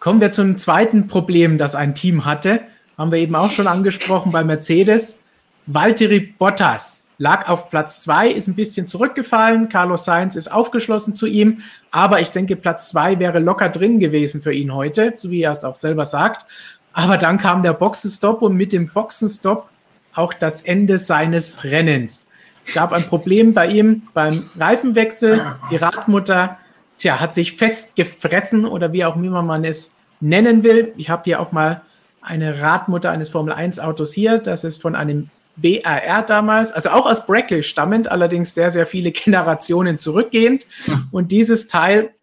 Kommen 0.00 0.20
wir 0.20 0.30
zum 0.30 0.58
zweiten 0.58 1.08
Problem, 1.08 1.56
das 1.56 1.74
ein 1.74 1.94
Team 1.94 2.26
hatte. 2.26 2.60
Haben 2.98 3.12
wir 3.12 3.18
eben 3.18 3.34
auch 3.34 3.50
schon 3.50 3.66
angesprochen 3.66 4.32
bei 4.32 4.44
Mercedes. 4.44 5.18
Valtteri 5.66 6.20
Bottas 6.20 7.09
lag 7.20 7.50
auf 7.50 7.68
Platz 7.68 8.00
zwei, 8.00 8.30
ist 8.30 8.48
ein 8.48 8.54
bisschen 8.54 8.88
zurückgefallen. 8.88 9.68
Carlos 9.68 10.06
Sainz 10.06 10.36
ist 10.36 10.50
aufgeschlossen 10.50 11.14
zu 11.14 11.26
ihm. 11.26 11.58
Aber 11.90 12.20
ich 12.20 12.30
denke, 12.30 12.56
Platz 12.56 12.88
zwei 12.88 13.18
wäre 13.18 13.40
locker 13.40 13.68
drin 13.68 14.00
gewesen 14.00 14.40
für 14.40 14.54
ihn 14.54 14.74
heute, 14.74 15.12
so 15.14 15.30
wie 15.30 15.42
er 15.42 15.52
es 15.52 15.62
auch 15.62 15.74
selber 15.74 16.06
sagt. 16.06 16.46
Aber 16.94 17.18
dann 17.18 17.36
kam 17.36 17.62
der 17.62 17.74
Boxenstopp 17.74 18.40
und 18.40 18.56
mit 18.56 18.72
dem 18.72 18.88
Boxenstopp 18.88 19.68
auch 20.14 20.32
das 20.32 20.62
Ende 20.62 20.96
seines 20.96 21.62
Rennens. 21.62 22.26
Es 22.64 22.72
gab 22.72 22.94
ein 22.94 23.04
Problem 23.04 23.52
bei 23.52 23.66
ihm 23.66 24.02
beim 24.14 24.42
Reifenwechsel. 24.58 25.42
Die 25.70 25.76
Radmutter, 25.76 26.56
tja, 26.96 27.20
hat 27.20 27.34
sich 27.34 27.58
festgefressen 27.58 28.64
oder 28.64 28.94
wie 28.94 29.04
auch 29.04 29.16
immer 29.16 29.42
man 29.42 29.64
es 29.64 29.90
nennen 30.20 30.62
will. 30.62 30.94
Ich 30.96 31.10
habe 31.10 31.24
hier 31.24 31.40
auch 31.40 31.52
mal 31.52 31.82
eine 32.22 32.62
Radmutter 32.62 33.10
eines 33.10 33.28
Formel 33.28 33.52
1 33.52 33.78
Autos 33.78 34.14
hier. 34.14 34.38
Das 34.38 34.64
ist 34.64 34.80
von 34.80 34.94
einem 34.94 35.28
BRR 35.60 36.22
damals, 36.22 36.72
also 36.72 36.90
auch 36.90 37.06
aus 37.06 37.26
Brackley 37.26 37.62
stammend, 37.62 38.10
allerdings 38.10 38.54
sehr, 38.54 38.70
sehr 38.70 38.86
viele 38.86 39.10
Generationen 39.12 39.98
zurückgehend. 39.98 40.66
Hm. 40.84 41.08
Und 41.10 41.32
dieses 41.32 41.68
Teil 41.68 42.14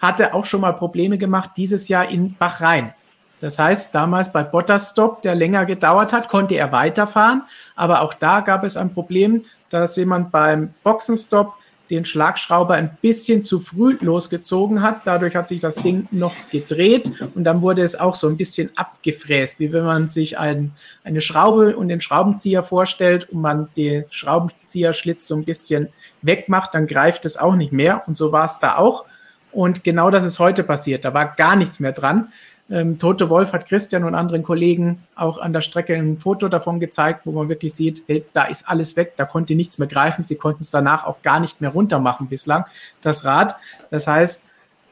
hatte 0.00 0.34
auch 0.34 0.46
schon 0.46 0.62
mal 0.62 0.72
Probleme 0.72 1.18
gemacht, 1.18 1.50
dieses 1.56 1.88
Jahr 1.88 2.08
in 2.08 2.34
Bahrain. 2.36 2.94
Das 3.40 3.58
heißt, 3.58 3.94
damals 3.94 4.32
bei 4.32 4.42
Bottas 4.42 4.90
Stop, 4.90 5.22
der 5.22 5.34
länger 5.34 5.64
gedauert 5.64 6.12
hat, 6.12 6.28
konnte 6.28 6.56
er 6.56 6.72
weiterfahren. 6.72 7.42
Aber 7.74 8.02
auch 8.02 8.12
da 8.12 8.40
gab 8.40 8.64
es 8.64 8.76
ein 8.76 8.92
Problem, 8.92 9.42
dass 9.70 9.96
jemand 9.96 10.30
beim 10.30 10.74
Boxenstopp 10.82 11.54
den 11.90 12.04
Schlagschrauber 12.04 12.74
ein 12.74 12.96
bisschen 13.02 13.42
zu 13.42 13.60
früh 13.60 13.96
losgezogen 14.00 14.82
hat. 14.82 15.02
Dadurch 15.04 15.34
hat 15.34 15.48
sich 15.48 15.60
das 15.60 15.74
Ding 15.74 16.06
noch 16.10 16.34
gedreht 16.50 17.10
und 17.34 17.44
dann 17.44 17.62
wurde 17.62 17.82
es 17.82 17.98
auch 17.98 18.14
so 18.14 18.28
ein 18.28 18.36
bisschen 18.36 18.70
abgefräst, 18.76 19.58
wie 19.58 19.72
wenn 19.72 19.84
man 19.84 20.08
sich 20.08 20.38
ein, 20.38 20.72
eine 21.02 21.20
Schraube 21.20 21.76
und 21.76 21.88
den 21.88 22.00
Schraubenzieher 22.00 22.62
vorstellt 22.62 23.28
und 23.30 23.40
man 23.40 23.68
den 23.76 24.04
Schraubenzieherschlitz 24.10 25.26
so 25.26 25.34
ein 25.34 25.44
bisschen 25.44 25.88
wegmacht, 26.22 26.74
dann 26.74 26.86
greift 26.86 27.24
es 27.24 27.36
auch 27.36 27.56
nicht 27.56 27.72
mehr. 27.72 28.04
Und 28.06 28.16
so 28.16 28.32
war 28.32 28.44
es 28.44 28.58
da 28.60 28.76
auch. 28.76 29.04
Und 29.52 29.82
genau 29.82 30.10
das 30.10 30.24
ist 30.24 30.38
heute 30.38 30.62
passiert. 30.62 31.04
Da 31.04 31.12
war 31.12 31.34
gar 31.34 31.56
nichts 31.56 31.80
mehr 31.80 31.92
dran. 31.92 32.28
Ähm, 32.70 32.98
Tote 32.98 33.28
Wolf 33.28 33.52
hat 33.52 33.66
Christian 33.66 34.04
und 34.04 34.14
anderen 34.14 34.44
Kollegen 34.44 35.02
auch 35.16 35.38
an 35.38 35.52
der 35.52 35.60
Strecke 35.60 35.94
ein 35.94 36.18
Foto 36.18 36.48
davon 36.48 36.78
gezeigt, 36.78 37.22
wo 37.24 37.32
man 37.32 37.48
wirklich 37.48 37.74
sieht, 37.74 38.04
hey, 38.06 38.24
da 38.32 38.44
ist 38.44 38.68
alles 38.68 38.96
weg, 38.96 39.14
da 39.16 39.24
konnte 39.24 39.56
nichts 39.56 39.78
mehr 39.78 39.88
greifen. 39.88 40.22
Sie 40.22 40.36
konnten 40.36 40.62
es 40.62 40.70
danach 40.70 41.04
auch 41.04 41.20
gar 41.22 41.40
nicht 41.40 41.60
mehr 41.60 41.70
runter 41.70 41.98
machen 41.98 42.28
bislang, 42.28 42.64
das 43.02 43.24
Rad. 43.24 43.56
Das 43.90 44.06
heißt, 44.06 44.44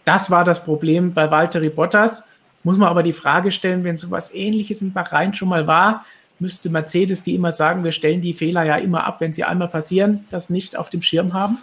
das 0.04 0.30
war 0.30 0.44
das 0.44 0.64
Problem 0.64 1.12
bei 1.12 1.30
Valtteri 1.30 1.68
Bottas. 1.68 2.24
Muss 2.64 2.78
man 2.78 2.88
aber 2.88 3.04
die 3.04 3.12
Frage 3.12 3.52
stellen, 3.52 3.84
wenn 3.84 3.96
sowas 3.96 4.34
ähnliches 4.34 4.82
in 4.82 4.92
Bahrain 4.92 5.32
schon 5.32 5.48
mal 5.48 5.68
war, 5.68 6.04
müsste 6.40 6.70
Mercedes, 6.70 7.22
die 7.22 7.34
immer 7.34 7.52
sagen, 7.52 7.84
wir 7.84 7.92
stellen 7.92 8.20
die 8.20 8.34
Fehler 8.34 8.64
ja 8.64 8.76
immer 8.76 9.04
ab, 9.04 9.20
wenn 9.20 9.32
sie 9.32 9.44
einmal 9.44 9.68
passieren, 9.68 10.24
das 10.30 10.50
nicht 10.50 10.76
auf 10.76 10.90
dem 10.90 11.02
Schirm 11.02 11.32
haben? 11.32 11.58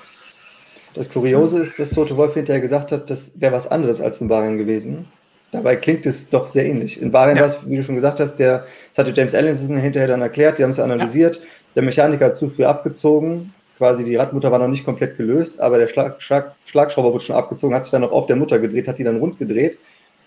Das 0.93 1.09
Kuriose 1.09 1.59
ist, 1.59 1.77
dass 1.77 1.89
Tote 1.89 2.15
Wolf 2.15 2.35
hinterher 2.35 2.61
gesagt 2.61 2.93
hat, 2.93 3.09
das 3.09 3.39
wäre 3.41 3.53
was 3.53 3.67
anderes 3.67 3.99
als 3.99 4.21
in 4.21 4.29
Bahrain 4.29 4.57
gewesen. 4.57 5.07
Dabei 5.51 5.75
klingt 5.77 6.05
es 6.05 6.29
doch 6.29 6.47
sehr 6.47 6.65
ähnlich. 6.65 7.01
In 7.01 7.11
Bahrain 7.11 7.37
ja. 7.37 7.41
war 7.41 7.47
es, 7.47 7.67
wie 7.67 7.77
du 7.77 7.83
schon 7.83 7.95
gesagt 7.95 8.19
hast, 8.19 8.37
der, 8.37 8.65
das 8.89 8.97
hatte 8.97 9.13
James 9.15 9.33
Allen 9.35 9.55
hinterher 9.55 10.07
dann 10.07 10.21
erklärt, 10.21 10.59
die 10.59 10.63
haben 10.63 10.71
es 10.71 10.79
analysiert. 10.79 11.37
Ja. 11.37 11.41
Der 11.75 11.83
Mechaniker 11.83 12.25
hat 12.25 12.35
zu 12.35 12.49
früh 12.49 12.65
abgezogen, 12.65 13.53
quasi 13.77 14.03
die 14.03 14.15
Radmutter 14.15 14.51
war 14.51 14.59
noch 14.59 14.67
nicht 14.67 14.85
komplett 14.85 15.17
gelöst, 15.17 15.59
aber 15.59 15.77
der 15.77 15.87
Schlag, 15.87 16.21
Schlag, 16.21 16.55
Schlagschrauber 16.65 17.13
wurde 17.13 17.23
schon 17.23 17.35
abgezogen, 17.35 17.75
hat 17.75 17.83
sich 17.83 17.91
dann 17.91 18.01
noch 18.01 18.11
auf 18.11 18.25
der 18.25 18.35
Mutter 18.35 18.59
gedreht, 18.59 18.87
hat 18.87 18.97
die 18.97 19.03
dann 19.03 19.17
rund 19.17 19.37
gedreht. 19.37 19.77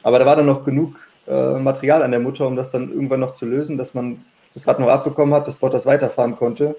Aber 0.03 0.19
da 0.19 0.27
war 0.27 0.37
dann 0.37 0.47
noch 0.47 0.65
genug 0.65 1.09
äh, 1.27 1.59
Material 1.59 2.03
an 2.03 2.11
der 2.11 2.21
Mutter, 2.21 2.47
um 2.47 2.57
das 2.57 2.71
dann 2.71 2.91
irgendwann 2.93 3.21
noch 3.21 3.33
zu 3.33 3.47
lösen, 3.47 3.77
dass 3.77 3.95
man 3.95 4.19
das 4.53 4.67
Rad 4.67 4.81
noch 4.81 4.89
abbekommen 4.89 5.35
hat, 5.35 5.47
dass 5.47 5.57
Bottas 5.57 5.87
weiterfahren 5.87 6.37
konnte. 6.37 6.77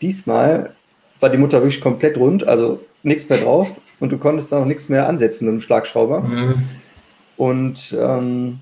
Diesmal 0.00 0.74
war 1.20 1.30
die 1.30 1.38
Mutter 1.38 1.58
wirklich 1.60 1.80
komplett 1.80 2.16
rund, 2.16 2.46
also 2.46 2.80
nichts 3.02 3.28
mehr 3.28 3.38
drauf 3.38 3.68
und 4.00 4.10
du 4.10 4.18
konntest 4.18 4.50
da 4.50 4.58
noch 4.58 4.66
nichts 4.66 4.88
mehr 4.88 5.08
ansetzen 5.08 5.46
mit 5.46 5.54
dem 5.54 5.60
Schlagschrauber. 5.60 6.20
Mhm. 6.20 6.64
Und, 7.36 7.96
ähm, 7.98 8.60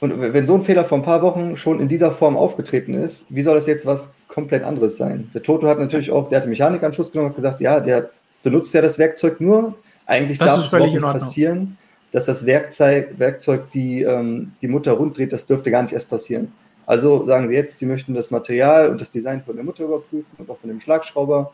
und 0.00 0.20
wenn 0.20 0.46
so 0.46 0.54
ein 0.54 0.62
Fehler 0.62 0.84
vor 0.84 0.98
ein 0.98 1.04
paar 1.04 1.22
Wochen 1.22 1.56
schon 1.56 1.80
in 1.80 1.88
dieser 1.88 2.12
Form 2.12 2.36
aufgetreten 2.36 2.94
ist, 2.94 3.34
wie 3.34 3.42
soll 3.42 3.54
das 3.54 3.66
jetzt 3.66 3.86
was 3.86 4.14
komplett 4.28 4.62
anderes 4.62 4.96
sein? 4.96 5.30
Der 5.34 5.42
Toto 5.42 5.66
hat 5.66 5.78
natürlich 5.78 6.10
auch, 6.10 6.28
der 6.28 6.38
hatte 6.38 6.48
Mechanikanschluss 6.48 7.12
genommen 7.12 7.30
und 7.30 7.36
gesagt, 7.36 7.60
ja, 7.60 7.80
der 7.80 8.10
benutzt 8.42 8.72
ja 8.74 8.82
das 8.82 8.98
Werkzeug 8.98 9.40
nur. 9.40 9.74
Eigentlich 10.06 10.38
das 10.38 10.54
darf 10.54 10.72
es 10.72 10.80
nicht 10.80 11.00
passieren, 11.00 11.78
dass 12.12 12.26
das 12.26 12.46
Werkzeug, 12.46 13.18
Werkzeug 13.18 13.70
die, 13.70 14.02
ähm, 14.02 14.52
die 14.62 14.68
Mutter 14.68 14.92
runddreht, 14.92 15.32
das 15.32 15.46
dürfte 15.46 15.70
gar 15.70 15.82
nicht 15.82 15.92
erst 15.92 16.08
passieren. 16.08 16.52
Also 16.86 17.26
sagen 17.26 17.48
sie 17.48 17.54
jetzt, 17.54 17.78
sie 17.78 17.86
möchten 17.86 18.14
das 18.14 18.30
Material 18.30 18.90
und 18.90 19.00
das 19.00 19.10
Design 19.10 19.42
von 19.42 19.56
der 19.56 19.64
Mutter 19.64 19.84
überprüfen 19.84 20.30
und 20.38 20.48
auch 20.48 20.58
von 20.58 20.68
dem 20.68 20.78
Schlagschrauber, 20.78 21.52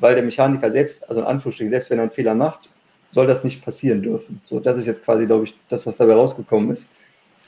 weil 0.00 0.14
der 0.14 0.24
Mechaniker 0.24 0.70
selbst, 0.70 1.06
also 1.08 1.20
in 1.20 1.26
Anführungsstrichen, 1.26 1.70
selbst 1.70 1.90
wenn 1.90 1.98
er 1.98 2.04
einen 2.04 2.10
Fehler 2.10 2.34
macht, 2.34 2.70
soll 3.12 3.26
das 3.26 3.44
nicht 3.44 3.64
passieren 3.64 4.02
dürfen. 4.02 4.40
So, 4.44 4.58
das 4.58 4.76
ist 4.76 4.86
jetzt 4.86 5.04
quasi, 5.04 5.26
glaube 5.26 5.44
ich, 5.44 5.54
das, 5.68 5.86
was 5.86 5.98
dabei 5.98 6.14
rausgekommen 6.14 6.70
ist. 6.70 6.88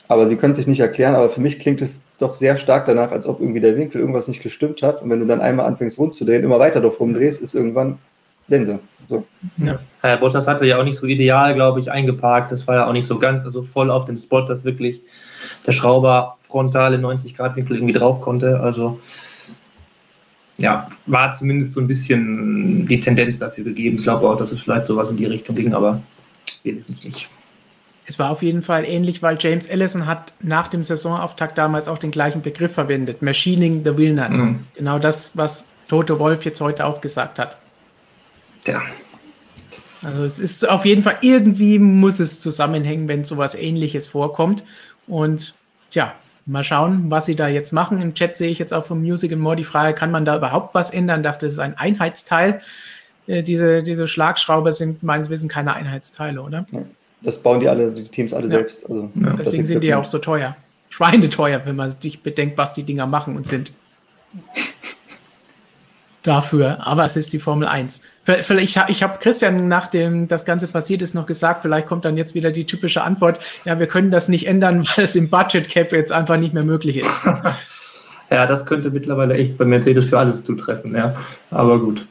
Aber 0.07 0.27
sie 0.27 0.35
können 0.35 0.53
sich 0.53 0.67
nicht 0.67 0.79
erklären, 0.79 1.15
aber 1.15 1.29
für 1.29 1.41
mich 1.41 1.57
klingt 1.57 1.81
es 1.81 2.05
doch 2.19 2.35
sehr 2.35 2.57
stark 2.57 2.85
danach, 2.85 3.11
als 3.11 3.25
ob 3.25 3.41
irgendwie 3.41 3.59
der 3.59 3.75
Winkel 3.75 3.99
irgendwas 3.99 4.27
nicht 4.27 4.43
gestimmt 4.43 4.83
hat. 4.83 5.01
Und 5.01 5.09
wenn 5.09 5.19
du 5.19 5.25
dann 5.25 5.41
einmal 5.41 5.65
anfängst 5.65 5.97
rund 5.97 6.13
zu 6.13 6.23
drehen, 6.23 6.43
immer 6.43 6.59
weiter 6.59 6.79
drauf 6.79 6.99
rumdrehst, 6.99 7.41
ist 7.41 7.55
irgendwann 7.55 7.97
Sense. 8.45 8.79
So. 9.07 9.25
Ja. 9.57 9.79
Herr 10.01 10.17
Bottas 10.17 10.47
hatte 10.47 10.67
ja 10.67 10.79
auch 10.79 10.83
nicht 10.83 10.97
so 10.97 11.07
ideal, 11.07 11.55
glaube 11.55 11.79
ich, 11.79 11.91
eingeparkt. 11.91 12.51
Das 12.51 12.67
war 12.67 12.75
ja 12.75 12.87
auch 12.87 12.93
nicht 12.93 13.07
so 13.07 13.17
ganz, 13.17 13.43
also 13.45 13.63
voll 13.63 13.89
auf 13.89 14.05
dem 14.05 14.19
Spot, 14.19 14.41
dass 14.41 14.63
wirklich 14.63 15.01
der 15.65 15.71
Schrauber 15.71 16.37
frontal 16.41 16.93
im 16.93 17.01
90-Grad-Winkel 17.01 17.77
irgendwie 17.77 17.93
drauf 17.93 18.21
konnte. 18.21 18.59
Also 18.59 18.99
ja, 20.57 20.87
war 21.05 21.33
zumindest 21.33 21.73
so 21.73 21.81
ein 21.81 21.87
bisschen 21.87 22.85
die 22.87 22.99
Tendenz 22.99 23.39
dafür 23.39 23.63
gegeben. 23.63 23.97
Ich 23.97 24.03
glaube 24.03 24.27
auch, 24.29 24.37
dass 24.37 24.51
es 24.51 24.61
vielleicht 24.61 24.85
sowas 24.85 25.09
in 25.09 25.17
die 25.17 25.25
Richtung 25.25 25.55
ging, 25.55 25.73
aber 25.73 26.01
wir 26.63 26.75
wissen 26.77 26.93
es 26.93 27.03
nicht. 27.03 27.29
Es 28.07 28.19
war 28.19 28.29
auf 28.29 28.43
jeden 28.43 28.61
Fall 28.61 28.85
ähnlich, 28.85 29.23
weil 29.23 29.37
James 29.39 29.65
Ellison 29.65 30.05
hat 30.05 30.33
nach 30.39 30.67
dem 30.67 30.83
Saisonauftakt 30.83 31.57
damals 31.57 31.87
auch 31.87 31.97
den 31.97 32.11
gleichen 32.11 32.41
Begriff 32.41 32.73
verwendet, 32.73 33.21
Machining 33.21 33.83
the 33.83 33.97
Wheelnut. 33.97 34.37
Mhm. 34.37 34.59
Genau 34.75 34.99
das, 34.99 35.35
was 35.35 35.65
Toto 35.87 36.19
Wolf 36.19 36.45
jetzt 36.45 36.61
heute 36.61 36.85
auch 36.85 37.01
gesagt 37.01 37.39
hat. 37.39 37.57
Ja. 38.65 38.81
Also 40.03 40.23
es 40.23 40.37
ist 40.37 40.69
auf 40.69 40.85
jeden 40.85 41.01
Fall, 41.01 41.17
irgendwie 41.21 41.79
muss 41.79 42.19
es 42.19 42.39
zusammenhängen, 42.39 43.07
wenn 43.07 43.23
sowas 43.23 43.55
ähnliches 43.55 44.07
vorkommt. 44.07 44.63
Und 45.07 45.55
tja, 45.89 46.13
Mal 46.47 46.63
schauen, 46.63 47.09
was 47.09 47.25
sie 47.25 47.35
da 47.35 47.47
jetzt 47.47 47.73
machen. 47.73 48.01
Im 48.01 48.13
Chat 48.13 48.37
sehe 48.37 48.49
ich 48.49 48.59
jetzt 48.59 48.73
auch 48.73 48.85
vom 48.85 49.01
Music 49.01 49.31
and 49.31 49.41
More 49.41 49.55
die 49.55 49.63
Frage, 49.63 49.95
kann 49.95 50.11
man 50.11 50.25
da 50.25 50.37
überhaupt 50.37 50.75
was 50.75 50.91
ändern? 50.91 51.21
Ich 51.21 51.23
dachte, 51.23 51.45
das 51.47 51.53
ist 51.53 51.59
ein 51.59 51.77
Einheitsteil. 51.77 52.61
Äh, 53.27 53.41
diese, 53.41 53.81
diese 53.81 54.07
Schlagschrauber 54.07 54.71
sind 54.71 55.01
meines 55.01 55.29
Wissens 55.29 55.51
keine 55.51 55.73
Einheitsteile, 55.73 56.41
oder? 56.41 56.67
Das 57.21 57.39
bauen 57.39 57.59
die 57.59 57.67
alle, 57.67 57.91
die 57.91 58.03
Teams 58.03 58.33
alle 58.33 58.43
ja. 58.43 58.49
selbst. 58.49 58.87
Also, 58.87 59.09
ja. 59.15 59.33
Deswegen 59.33 59.65
sind 59.65 59.81
die 59.81 59.87
ja 59.87 59.97
auch 59.97 60.05
so 60.05 60.19
teuer. 60.19 60.55
Schweine 60.89 61.29
teuer, 61.29 61.61
wenn 61.65 61.75
man 61.75 61.95
sich 61.99 62.21
bedenkt, 62.21 62.57
was 62.57 62.73
die 62.73 62.83
Dinger 62.83 63.07
machen 63.07 63.35
und 63.35 63.47
sind. 63.47 63.73
dafür. 66.27 66.85
Aber 66.85 67.05
es 67.05 67.15
ist 67.15 67.33
die 67.33 67.39
Formel 67.39 67.67
1. 67.67 68.01
Vielleicht, 68.23 68.89
ich 68.89 69.03
habe 69.03 69.19
Christian, 69.19 69.67
nachdem 69.67 70.27
das 70.27 70.45
Ganze 70.45 70.67
passiert 70.67 71.01
ist, 71.01 71.13
noch 71.13 71.25
gesagt, 71.25 71.61
vielleicht 71.61 71.87
kommt 71.87 72.05
dann 72.05 72.17
jetzt 72.17 72.33
wieder 72.33 72.51
die 72.51 72.65
typische 72.65 73.03
Antwort, 73.03 73.39
ja, 73.65 73.79
wir 73.79 73.87
können 73.87 74.11
das 74.11 74.27
nicht 74.27 74.47
ändern, 74.47 74.87
weil 74.95 75.05
es 75.05 75.15
im 75.15 75.29
Budget 75.29 75.69
Cap 75.69 75.91
jetzt 75.91 76.11
einfach 76.11 76.37
nicht 76.37 76.53
mehr 76.53 76.63
möglich 76.63 76.97
ist. 76.97 77.25
ja, 78.29 78.45
das 78.45 78.65
könnte 78.65 78.89
mittlerweile 78.89 79.35
echt 79.35 79.57
bei 79.57 79.65
Mercedes 79.65 80.05
für 80.05 80.19
alles 80.19 80.43
zutreffen, 80.43 80.95
ja. 80.95 81.15
Aber 81.51 81.79
gut. 81.79 82.05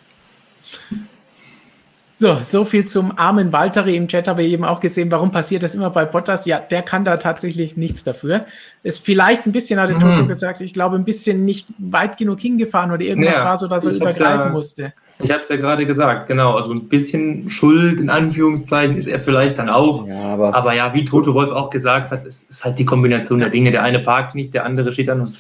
So, 2.17 2.37
so 2.43 2.65
viel 2.65 2.87
zum 2.87 3.19
armen 3.19 3.53
Valtteri. 3.53 3.97
Im 3.97 4.07
Chat 4.07 4.29
habe 4.29 4.45
ich 4.45 4.53
eben 4.53 4.65
auch 4.65 4.79
gesehen, 4.79 5.11
warum 5.11 5.33
passiert 5.33 5.65
das 5.65 5.75
immer 5.75 5.91
bei 5.91 6.05
Bottas? 6.05 6.47
Ja, 6.47 6.61
der 6.61 6.83
kann 6.83 7.05
da 7.05 7.17
tatsächlich 7.17 7.77
nichts 7.77 8.05
dafür. 8.05 8.47
Ist 8.85 9.05
vielleicht 9.05 9.47
ein 9.47 9.53
bisschen, 9.53 9.81
hat 9.81 9.89
der 9.89 9.99
Toto 9.99 10.19
hm. 10.19 10.29
gesagt, 10.29 10.61
ich 10.61 10.73
glaube, 10.73 10.95
ein 10.95 11.05
bisschen 11.05 11.45
nicht 11.45 11.67
weit 11.79 12.17
genug 12.17 12.39
hingefahren 12.39 12.93
oder 12.93 13.03
irgendwas 13.03 13.39
ja, 13.39 13.45
war 13.45 13.57
so, 13.57 13.67
dass 13.67 13.85
er 13.85 13.93
übergreifen 13.93 14.47
ja, 14.47 14.53
musste. 14.53 14.93
Ich 15.19 15.31
habe 15.31 15.41
es 15.41 15.49
ja 15.49 15.57
gerade 15.57 15.87
gesagt, 15.87 16.29
genau. 16.29 16.55
Also 16.55 16.73
ein 16.73 16.89
bisschen 16.89 17.49
Schuld 17.49 18.01
in 18.01 18.11
Anführungszeichen 18.11 18.97
ist 18.97 19.07
er 19.07 19.19
vielleicht 19.19 19.59
dann 19.59 19.69
auch. 19.69 20.07
Ja, 20.07 20.35
aber, 20.35 20.55
aber, 20.55 20.73
ja, 20.73 20.95
wie 20.95 21.05
Toto 21.05 21.35
Wolf 21.35 21.51
auch 21.51 21.71
gesagt 21.71 22.13
hat, 22.13 22.25
es 22.27 22.45
ist 22.45 22.65
halt 22.65 22.79
die 22.79 22.85
Kombination 22.85 23.41
der 23.41 23.51
Dinge. 23.51 23.73
Der 23.73 23.83
eine 23.83 23.99
parkt 23.99 24.37
nicht, 24.37 24.55
der 24.55 24.65
andere 24.65 24.93
steht 24.93 25.09
dann 25.09 25.21
und 25.21 25.39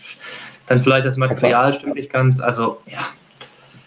dann 0.66 0.80
vielleicht 0.80 1.06
das 1.06 1.16
Material 1.16 1.72
stimmt 1.72 1.94
nicht 1.94 2.12
ganz. 2.12 2.40
Also 2.40 2.78
ja, 2.86 3.00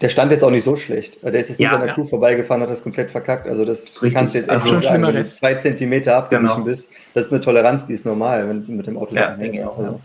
der 0.01 0.09
stand 0.09 0.31
jetzt 0.31 0.43
auch 0.43 0.51
nicht 0.51 0.63
so 0.63 0.75
schlecht. 0.75 1.23
Der 1.23 1.33
ist 1.33 1.49
jetzt 1.49 1.59
ja, 1.59 1.69
nicht 1.69 1.73
an 1.75 1.79
der 1.81 1.89
ja. 1.89 1.93
Crew 1.95 2.03
vorbeigefahren, 2.03 2.61
hat 2.61 2.69
das 2.69 2.83
komplett 2.83 3.09
verkackt. 3.09 3.47
Also 3.47 3.65
das 3.65 3.85
Richtig. 3.95 4.13
kannst 4.13 4.35
du 4.35 4.39
jetzt 4.39 4.49
also 4.49 4.79
sagen, 4.79 5.03
wenn 5.03 5.15
du 5.15 5.23
zwei 5.23 5.55
Zentimeter 5.55 6.15
abgewichen 6.15 6.47
genau. 6.47 6.65
bist. 6.65 6.91
Das 7.13 7.25
ist 7.25 7.33
eine 7.33 7.41
Toleranz, 7.41 7.87
die 7.87 7.93
ist 7.93 8.05
normal, 8.05 8.47
wenn 8.47 8.65
du 8.65 8.71
mit 8.73 8.85
dem 8.85 8.97
Auto 8.97 9.15
ja, 9.15 9.35
hängst. 9.35 9.63
Auch, 9.63 9.81
ja. 9.81 9.99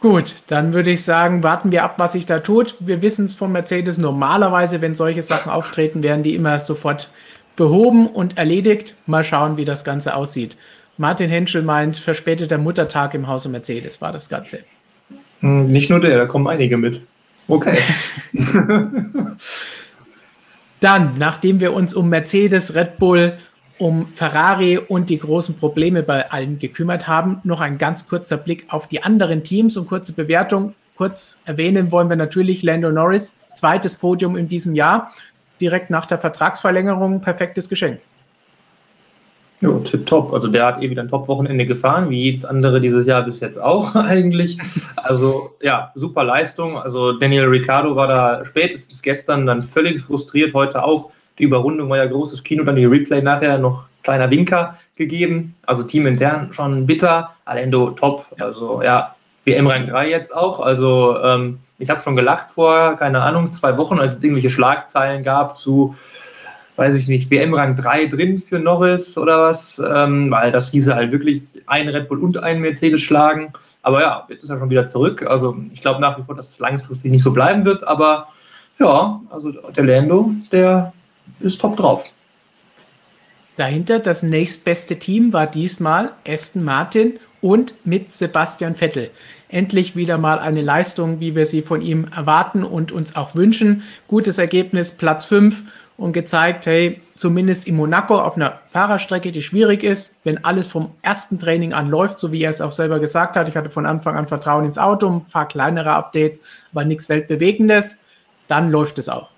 Gut, 0.00 0.36
dann 0.46 0.72
würde 0.72 0.90
ich 0.90 1.04
sagen, 1.04 1.42
warten 1.42 1.70
wir 1.70 1.84
ab, 1.84 1.94
was 1.98 2.12
sich 2.12 2.26
da 2.26 2.40
tut. 2.40 2.74
Wir 2.80 3.02
wissen 3.02 3.26
es 3.26 3.34
von 3.34 3.52
Mercedes 3.52 3.98
normalerweise, 3.98 4.80
wenn 4.80 4.94
solche 4.94 5.22
Sachen 5.22 5.52
auftreten, 5.52 6.02
werden 6.02 6.22
die 6.22 6.34
immer 6.34 6.58
sofort 6.58 7.10
behoben 7.54 8.08
und 8.08 8.38
erledigt. 8.38 8.96
Mal 9.06 9.22
schauen, 9.22 9.56
wie 9.56 9.66
das 9.66 9.84
Ganze 9.84 10.16
aussieht. 10.16 10.56
Martin 10.96 11.30
Henschel 11.30 11.62
meint, 11.62 11.96
verspäteter 11.98 12.58
Muttertag 12.58 13.14
im 13.14 13.26
Hause 13.28 13.50
Mercedes 13.50 14.00
war 14.00 14.10
das 14.10 14.28
Ganze. 14.28 14.60
Hm, 15.40 15.66
nicht 15.66 15.90
nur 15.90 16.00
der, 16.00 16.16
da 16.16 16.26
kommen 16.26 16.48
einige 16.48 16.76
mit. 16.76 17.02
Okay. 17.50 17.78
Dann, 20.80 21.18
nachdem 21.18 21.60
wir 21.60 21.74
uns 21.74 21.92
um 21.92 22.08
Mercedes, 22.08 22.74
Red 22.74 22.98
Bull, 22.98 23.36
um 23.78 24.06
Ferrari 24.06 24.78
und 24.78 25.10
die 25.10 25.18
großen 25.18 25.56
Probleme 25.56 26.02
bei 26.02 26.30
allen 26.30 26.58
gekümmert 26.58 27.08
haben, 27.08 27.40
noch 27.44 27.60
ein 27.60 27.76
ganz 27.76 28.08
kurzer 28.08 28.36
Blick 28.36 28.66
auf 28.68 28.86
die 28.86 29.02
anderen 29.02 29.42
Teams 29.42 29.76
und 29.76 29.88
kurze 29.88 30.12
Bewertung. 30.12 30.74
Kurz 30.96 31.40
erwähnen 31.44 31.90
wollen 31.90 32.08
wir 32.08 32.16
natürlich 32.16 32.62
Lando 32.62 32.92
Norris, 32.92 33.34
zweites 33.54 33.94
Podium 33.94 34.36
in 34.36 34.48
diesem 34.48 34.74
Jahr, 34.74 35.12
direkt 35.60 35.90
nach 35.90 36.06
der 36.06 36.18
Vertragsverlängerung, 36.18 37.20
perfektes 37.20 37.68
Geschenk. 37.68 38.00
Jo, 39.62 39.78
tipptopp. 39.80 40.32
Also 40.32 40.48
der 40.48 40.64
hat 40.64 40.82
eh 40.82 40.88
wieder 40.88 41.02
ein 41.02 41.08
Top-Wochenende 41.08 41.66
gefahren, 41.66 42.08
wie 42.08 42.22
jedes 42.22 42.46
andere 42.46 42.80
dieses 42.80 43.06
Jahr 43.06 43.22
bis 43.22 43.40
jetzt 43.40 43.58
auch 43.58 43.94
eigentlich. 43.94 44.58
Also 44.96 45.54
ja, 45.60 45.92
super 45.94 46.24
Leistung. 46.24 46.78
Also 46.78 47.12
Daniel 47.12 47.44
Ricciardo 47.44 47.94
war 47.94 48.08
da 48.08 48.44
spätestens 48.44 49.02
gestern 49.02 49.44
dann 49.44 49.62
völlig 49.62 50.00
frustriert, 50.00 50.54
heute 50.54 50.82
auch. 50.82 51.10
Die 51.38 51.44
Überrundung 51.44 51.90
war 51.90 51.98
ja 51.98 52.06
großes 52.06 52.42
Kino, 52.42 52.64
dann 52.64 52.76
die 52.76 52.86
Replay 52.86 53.20
nachher 53.20 53.58
noch 53.58 53.84
kleiner 54.02 54.30
Winker 54.30 54.76
gegeben. 54.96 55.54
Also 55.66 55.82
teamintern 55.82 56.54
schon 56.54 56.86
bitter. 56.86 57.30
Alendo 57.44 57.90
top. 57.90 58.24
Also 58.38 58.82
ja, 58.82 59.14
WM 59.44 59.66
Rang 59.66 59.86
3 59.86 60.08
jetzt 60.08 60.34
auch. 60.34 60.60
Also 60.60 61.18
ähm, 61.22 61.58
ich 61.78 61.90
habe 61.90 62.00
schon 62.00 62.16
gelacht 62.16 62.50
vor, 62.50 62.96
keine 62.96 63.20
Ahnung, 63.20 63.52
zwei 63.52 63.76
Wochen, 63.76 63.98
als 63.98 64.16
es 64.16 64.22
irgendwelche 64.22 64.50
Schlagzeilen 64.50 65.22
gab 65.22 65.54
zu 65.54 65.94
weiß 66.80 66.96
ich 66.96 67.08
nicht, 67.08 67.30
WM-Rang 67.30 67.76
3 67.76 68.06
drin 68.06 68.38
für 68.38 68.58
Norris 68.58 69.18
oder 69.18 69.42
was, 69.42 69.80
ähm, 69.86 70.30
weil 70.30 70.50
das 70.50 70.70
hieße 70.70 70.94
halt 70.94 71.12
wirklich 71.12 71.42
ein 71.66 71.88
Red 71.90 72.08
Bull 72.08 72.20
und 72.20 72.42
ein 72.42 72.60
Mercedes 72.60 73.02
schlagen. 73.02 73.52
Aber 73.82 74.00
ja, 74.00 74.26
jetzt 74.30 74.44
ist 74.44 74.48
er 74.48 74.58
schon 74.58 74.70
wieder 74.70 74.88
zurück. 74.88 75.22
Also 75.22 75.54
ich 75.72 75.82
glaube 75.82 76.00
nach 76.00 76.18
wie 76.18 76.22
vor, 76.22 76.34
dass 76.34 76.48
es 76.48 76.58
langfristig 76.58 77.10
nicht 77.10 77.22
so 77.22 77.32
bleiben 77.32 77.66
wird, 77.66 77.86
aber 77.86 78.28
ja, 78.78 79.20
also 79.28 79.52
der 79.52 79.84
Lando, 79.84 80.32
der 80.50 80.94
ist 81.40 81.60
top 81.60 81.76
drauf. 81.76 82.10
Dahinter 83.58 83.98
das 83.98 84.22
nächstbeste 84.22 84.98
Team 84.98 85.34
war 85.34 85.46
diesmal 85.46 86.12
Aston 86.26 86.64
Martin 86.64 87.18
und 87.42 87.74
mit 87.84 88.10
Sebastian 88.12 88.74
Vettel. 88.74 89.10
Endlich 89.48 89.96
wieder 89.96 90.16
mal 90.16 90.38
eine 90.38 90.62
Leistung, 90.62 91.20
wie 91.20 91.34
wir 91.34 91.44
sie 91.44 91.60
von 91.60 91.82
ihm 91.82 92.06
erwarten 92.16 92.64
und 92.64 92.90
uns 92.90 93.16
auch 93.16 93.34
wünschen. 93.34 93.82
Gutes 94.08 94.38
Ergebnis, 94.38 94.92
Platz 94.92 95.26
5 95.26 95.62
und 96.00 96.14
gezeigt, 96.14 96.64
hey, 96.64 96.98
zumindest 97.14 97.66
in 97.66 97.76
Monaco 97.76 98.18
auf 98.18 98.34
einer 98.34 98.60
Fahrerstrecke, 98.68 99.32
die 99.32 99.42
schwierig 99.42 99.84
ist, 99.84 100.18
wenn 100.24 100.42
alles 100.44 100.66
vom 100.66 100.92
ersten 101.02 101.38
Training 101.38 101.74
an 101.74 101.90
läuft, 101.90 102.18
so 102.18 102.32
wie 102.32 102.42
er 102.42 102.48
es 102.48 102.62
auch 102.62 102.72
selber 102.72 102.98
gesagt 103.00 103.36
hat. 103.36 103.48
Ich 103.48 103.56
hatte 103.56 103.68
von 103.68 103.84
Anfang 103.84 104.16
an 104.16 104.26
Vertrauen 104.26 104.64
ins 104.64 104.78
Auto, 104.78 105.08
ein 105.10 105.26
paar 105.26 105.46
kleinere 105.46 105.90
Updates, 105.90 106.40
aber 106.72 106.86
nichts 106.86 107.10
Weltbewegendes, 107.10 107.98
dann 108.48 108.70
läuft 108.70 108.98
es 108.98 109.10
auch. 109.10 109.28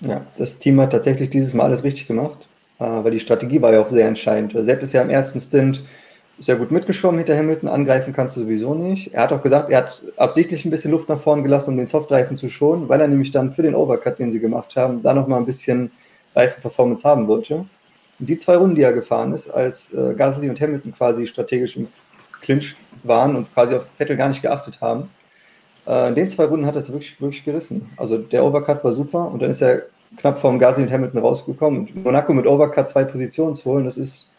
Ja, 0.00 0.20
das 0.36 0.58
Team 0.58 0.78
hat 0.78 0.92
tatsächlich 0.92 1.30
dieses 1.30 1.54
Mal 1.54 1.64
alles 1.64 1.84
richtig 1.84 2.06
gemacht, 2.06 2.46
äh, 2.78 2.84
weil 2.84 3.10
die 3.10 3.20
Strategie 3.20 3.62
war 3.62 3.72
ja 3.72 3.80
auch 3.80 3.88
sehr 3.88 4.06
entscheidend. 4.06 4.52
Sepp 4.54 4.82
ist 4.82 4.92
ja 4.92 5.00
im 5.00 5.08
ersten 5.08 5.40
Stint 5.40 5.82
sehr 6.38 6.56
gut 6.56 6.70
mitgeschwommen 6.70 7.18
hinter 7.18 7.36
Hamilton, 7.36 7.68
angreifen 7.68 8.12
kannst 8.12 8.36
du 8.36 8.40
sowieso 8.40 8.74
nicht. 8.74 9.14
Er 9.14 9.22
hat 9.22 9.32
auch 9.32 9.42
gesagt, 9.42 9.70
er 9.70 9.78
hat 9.78 10.02
absichtlich 10.16 10.64
ein 10.64 10.70
bisschen 10.70 10.90
Luft 10.90 11.08
nach 11.08 11.20
vorn 11.20 11.42
gelassen, 11.42 11.70
um 11.70 11.76
den 11.76 11.86
Softreifen 11.86 12.36
zu 12.36 12.48
schonen, 12.48 12.88
weil 12.88 13.00
er 13.00 13.08
nämlich 13.08 13.30
dann 13.30 13.52
für 13.52 13.62
den 13.62 13.74
Overcut, 13.74 14.18
den 14.18 14.30
sie 14.30 14.40
gemacht 14.40 14.74
haben, 14.76 15.02
da 15.02 15.14
nochmal 15.14 15.38
ein 15.38 15.46
bisschen 15.46 15.92
Reifenperformance 16.34 17.08
haben 17.08 17.28
wollte. 17.28 17.66
Und 18.18 18.28
die 18.28 18.36
zwei 18.36 18.56
Runden, 18.56 18.74
die 18.74 18.82
er 18.82 18.92
gefahren 18.92 19.32
ist, 19.32 19.48
als 19.48 19.92
äh, 19.92 20.14
Gasly 20.14 20.48
und 20.48 20.60
Hamilton 20.60 20.94
quasi 20.94 21.26
strategisch 21.26 21.76
im 21.76 21.88
Clinch 22.42 22.76
waren 23.02 23.36
und 23.36 23.52
quasi 23.54 23.74
auf 23.74 23.88
Vettel 23.96 24.16
gar 24.16 24.28
nicht 24.28 24.42
geachtet 24.42 24.80
haben, 24.80 25.10
äh, 25.86 26.08
in 26.08 26.14
den 26.14 26.28
zwei 26.28 26.44
Runden 26.44 26.66
hat 26.66 26.74
er 26.74 26.80
es 26.80 26.92
wirklich, 26.92 27.20
wirklich 27.20 27.44
gerissen. 27.44 27.90
Also 27.96 28.18
der 28.18 28.44
Overcut 28.44 28.82
war 28.84 28.92
super 28.92 29.30
und 29.30 29.40
dann 29.40 29.50
ist 29.50 29.62
er 29.62 29.82
knapp 30.16 30.38
vom 30.38 30.58
Gasly 30.58 30.84
und 30.84 30.92
Hamilton 30.92 31.20
rausgekommen. 31.20 31.80
Und 31.80 32.04
Monaco 32.04 32.32
mit 32.32 32.46
Overcut 32.46 32.88
zwei 32.88 33.04
Positionen 33.04 33.54
zu 33.54 33.70
holen, 33.70 33.84
das 33.84 33.96
ist 33.96 34.32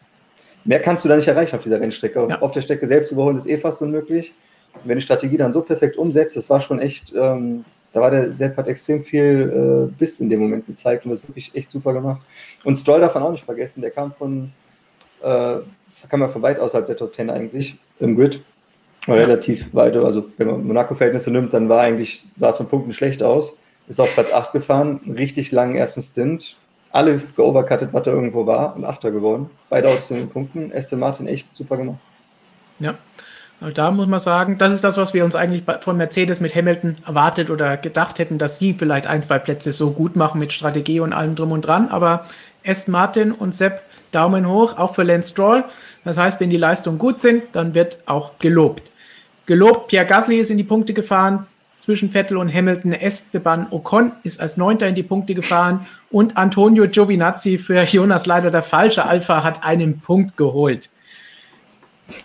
mehr 0.66 0.82
kannst 0.82 1.06
du 1.06 1.10
da 1.10 1.16
nicht 1.16 1.28
erreichen 1.28 1.56
auf 1.56 1.64
dieser 1.64 1.80
Rennstrecke. 1.80 2.28
Ja. 2.30 2.42
Auf 2.42 2.52
der 2.52 2.62
Strecke 2.62 2.86
selbst 2.88 3.12
überholen 3.12 3.38
ist 3.38 3.48
eh 3.48 3.58
fast 3.58 3.82
unmöglich. 3.82 4.34
wenn 4.84 4.98
die 4.98 5.04
Strategie 5.04 5.38
dann 5.38 5.54
so 5.54 5.62
perfekt 5.62 5.96
umsetzt, 5.96 6.36
das 6.36 6.50
war 6.50 6.60
schon 6.60 6.80
echt, 6.80 7.14
ähm, 7.16 7.64
da 7.94 8.02
war 8.02 8.12
der 8.12 8.34
Sepp 8.34 8.58
hat 8.58 8.68
extrem 8.68 9.02
viel 9.02 9.88
äh, 9.90 9.98
Biss 9.98 10.20
in 10.20 10.30
dem 10.30 10.42
Moment 10.42 10.68
gezeigt 10.68 11.06
und 11.06 11.12
das 11.12 11.26
wirklich 11.26 11.56
echt 11.56 11.72
super 11.72 11.94
gemacht. 11.94 12.22
Und 12.66 12.76
Stroll 12.76 13.00
darf 13.00 13.14
man 13.14 13.24
auch 13.24 13.32
nicht 13.32 13.46
vergessen, 13.46 13.80
der 13.80 13.92
kam 13.92 14.12
von, 14.12 14.52
äh, 15.22 15.58
kam 16.10 16.20
ja 16.20 16.28
von 16.28 16.42
weit 16.42 16.60
außerhalb 16.60 16.88
der 16.88 16.98
Top 16.98 17.16
10 17.16 17.30
eigentlich 17.30 17.78
im 18.00 18.18
Grid. 18.18 18.42
War 19.08 19.18
relativ 19.18 19.74
weit, 19.74 19.96
also 19.96 20.26
wenn 20.38 20.48
man 20.48 20.68
Monaco-Verhältnisse 20.68 21.32
nimmt, 21.32 21.54
dann 21.54 21.70
war 21.70 21.82
eigentlich, 21.82 22.26
sah 22.38 22.50
es 22.50 22.58
von 22.58 22.68
Punkten 22.68 22.92
schlecht 22.92 23.24
aus. 23.24 23.58
Ist 23.88 24.02
auf 24.02 24.12
Platz 24.14 24.34
8 24.34 24.52
gefahren, 24.52 25.00
richtig 25.16 25.52
langen 25.52 25.76
ersten 25.76 26.02
Stint, 26.02 26.58
alles 26.96 27.36
geovercuttet, 27.36 27.90
was 27.92 28.04
da 28.04 28.12
irgendwo 28.12 28.46
war 28.46 28.76
und 28.76 28.86
Achter 28.86 29.12
geworden. 29.12 29.50
Beide 29.70 29.90
aus 29.90 30.08
den 30.08 30.30
Punkten. 30.30 30.72
Aston 30.74 31.00
Martin 31.00 31.28
echt 31.28 31.48
super 31.54 31.76
gemacht. 31.76 32.00
Ja, 32.80 32.96
da 33.74 33.92
muss 33.92 34.08
man 34.08 34.20
sagen, 34.20 34.58
das 34.58 34.72
ist 34.72 34.84
das, 34.84 34.98
was 34.98 35.14
wir 35.14 35.26
uns 35.26 35.36
eigentlich 35.36 35.64
von 35.82 35.98
Mercedes 35.98 36.40
mit 36.40 36.56
Hamilton 36.56 36.96
erwartet 37.06 37.50
oder 37.50 37.76
gedacht 37.76 38.18
hätten, 38.20 38.38
dass 38.38 38.60
sie 38.60 38.74
vielleicht 38.74 39.08
ein, 39.08 39.24
zwei 39.24 39.40
Plätze 39.40 39.74
so 39.74 39.92
gut 39.92 40.16
machen 40.16 40.40
mit 40.40 40.54
Strategie 40.54 41.02
und 41.02 41.12
allem 41.12 41.36
drum 41.36 41.52
und 41.52 41.62
dran. 41.62 41.90
Aber 41.90 42.26
Aston 42.66 42.94
Martin 42.94 43.32
und 43.34 43.54
Sepp 43.54 43.82
Daumen 44.12 44.48
hoch, 44.48 44.78
auch 44.78 44.96
für 44.96 45.04
Lance 45.04 45.32
Stroll. 45.32 45.66
Das 46.06 46.18
heißt, 46.18 46.40
wenn 46.40 46.50
die 46.50 46.58
Leistungen 46.58 46.98
gut 46.98 47.20
sind, 47.20 47.44
dann 47.52 47.74
wird 47.74 47.98
auch 48.06 48.40
gelobt. 48.40 48.90
Gelobt, 49.46 49.90
Pierre 49.90 50.06
Gasly 50.06 50.38
ist 50.38 50.50
in 50.50 50.58
die 50.58 50.64
Punkte 50.64 50.94
gefahren, 50.94 51.46
zwischen 51.86 52.10
Vettel 52.10 52.38
und 52.38 52.52
Hamilton. 52.52 52.94
Esteban 52.94 53.68
Ocon 53.70 54.12
ist 54.24 54.42
als 54.42 54.58
Neunter 54.58 54.88
in 54.88 54.96
die 54.96 55.04
Punkte 55.04 55.36
gefahren 55.36 55.86
und 56.10 56.36
Antonio 56.36 56.88
Giovinazzi 56.88 57.60
für 57.60 57.84
Jonas 57.84 58.26
leider 58.26 58.50
der 58.50 58.64
falsche 58.64 59.06
Alpha 59.06 59.44
hat 59.44 59.64
einen 59.64 60.00
Punkt 60.00 60.36
geholt. 60.36 60.90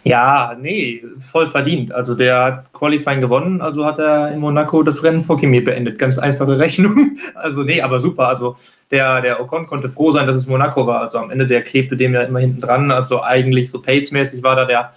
Ja, 0.05 0.57
nee, 0.61 1.03
voll 1.19 1.47
verdient. 1.47 1.93
Also 1.93 2.15
der 2.15 2.45
hat 2.45 2.73
Qualifying 2.73 3.21
gewonnen, 3.21 3.61
also 3.61 3.85
hat 3.85 3.99
er 3.99 4.31
in 4.33 4.39
Monaco 4.39 4.83
das 4.83 5.03
Rennen 5.05 5.23
vor 5.23 5.39
Kimi 5.39 5.61
beendet. 5.61 5.99
Ganz 5.99 6.19
einfache 6.19 6.59
Rechnung. 6.59 7.17
Also 7.35 7.63
nee, 7.63 7.81
aber 7.81 8.01
super. 8.01 8.29
Also 8.29 8.57
der, 8.91 9.23
der 9.23 9.41
Ocon 9.41 9.67
konnte 9.67 9.89
froh 9.89 10.11
sein, 10.13 10.27
dass 10.27 10.37
es 10.37 10.47
Monaco 10.47 10.87
war. 10.87 11.01
Also 11.03 11.19
am 11.19 11.31
Ende 11.31 11.47
der 11.47 11.63
klebte 11.63 11.97
dem 11.97 12.13
ja 12.13 12.23
immer 12.23 12.41
hinten 12.41 12.61
dran. 12.61 12.91
Also 12.91 13.23
eigentlich 13.23 13.71
so 13.71 13.81
pacemäßig 13.81 14.43
war 14.43 14.57
da 14.57 14.65
der 14.67 14.93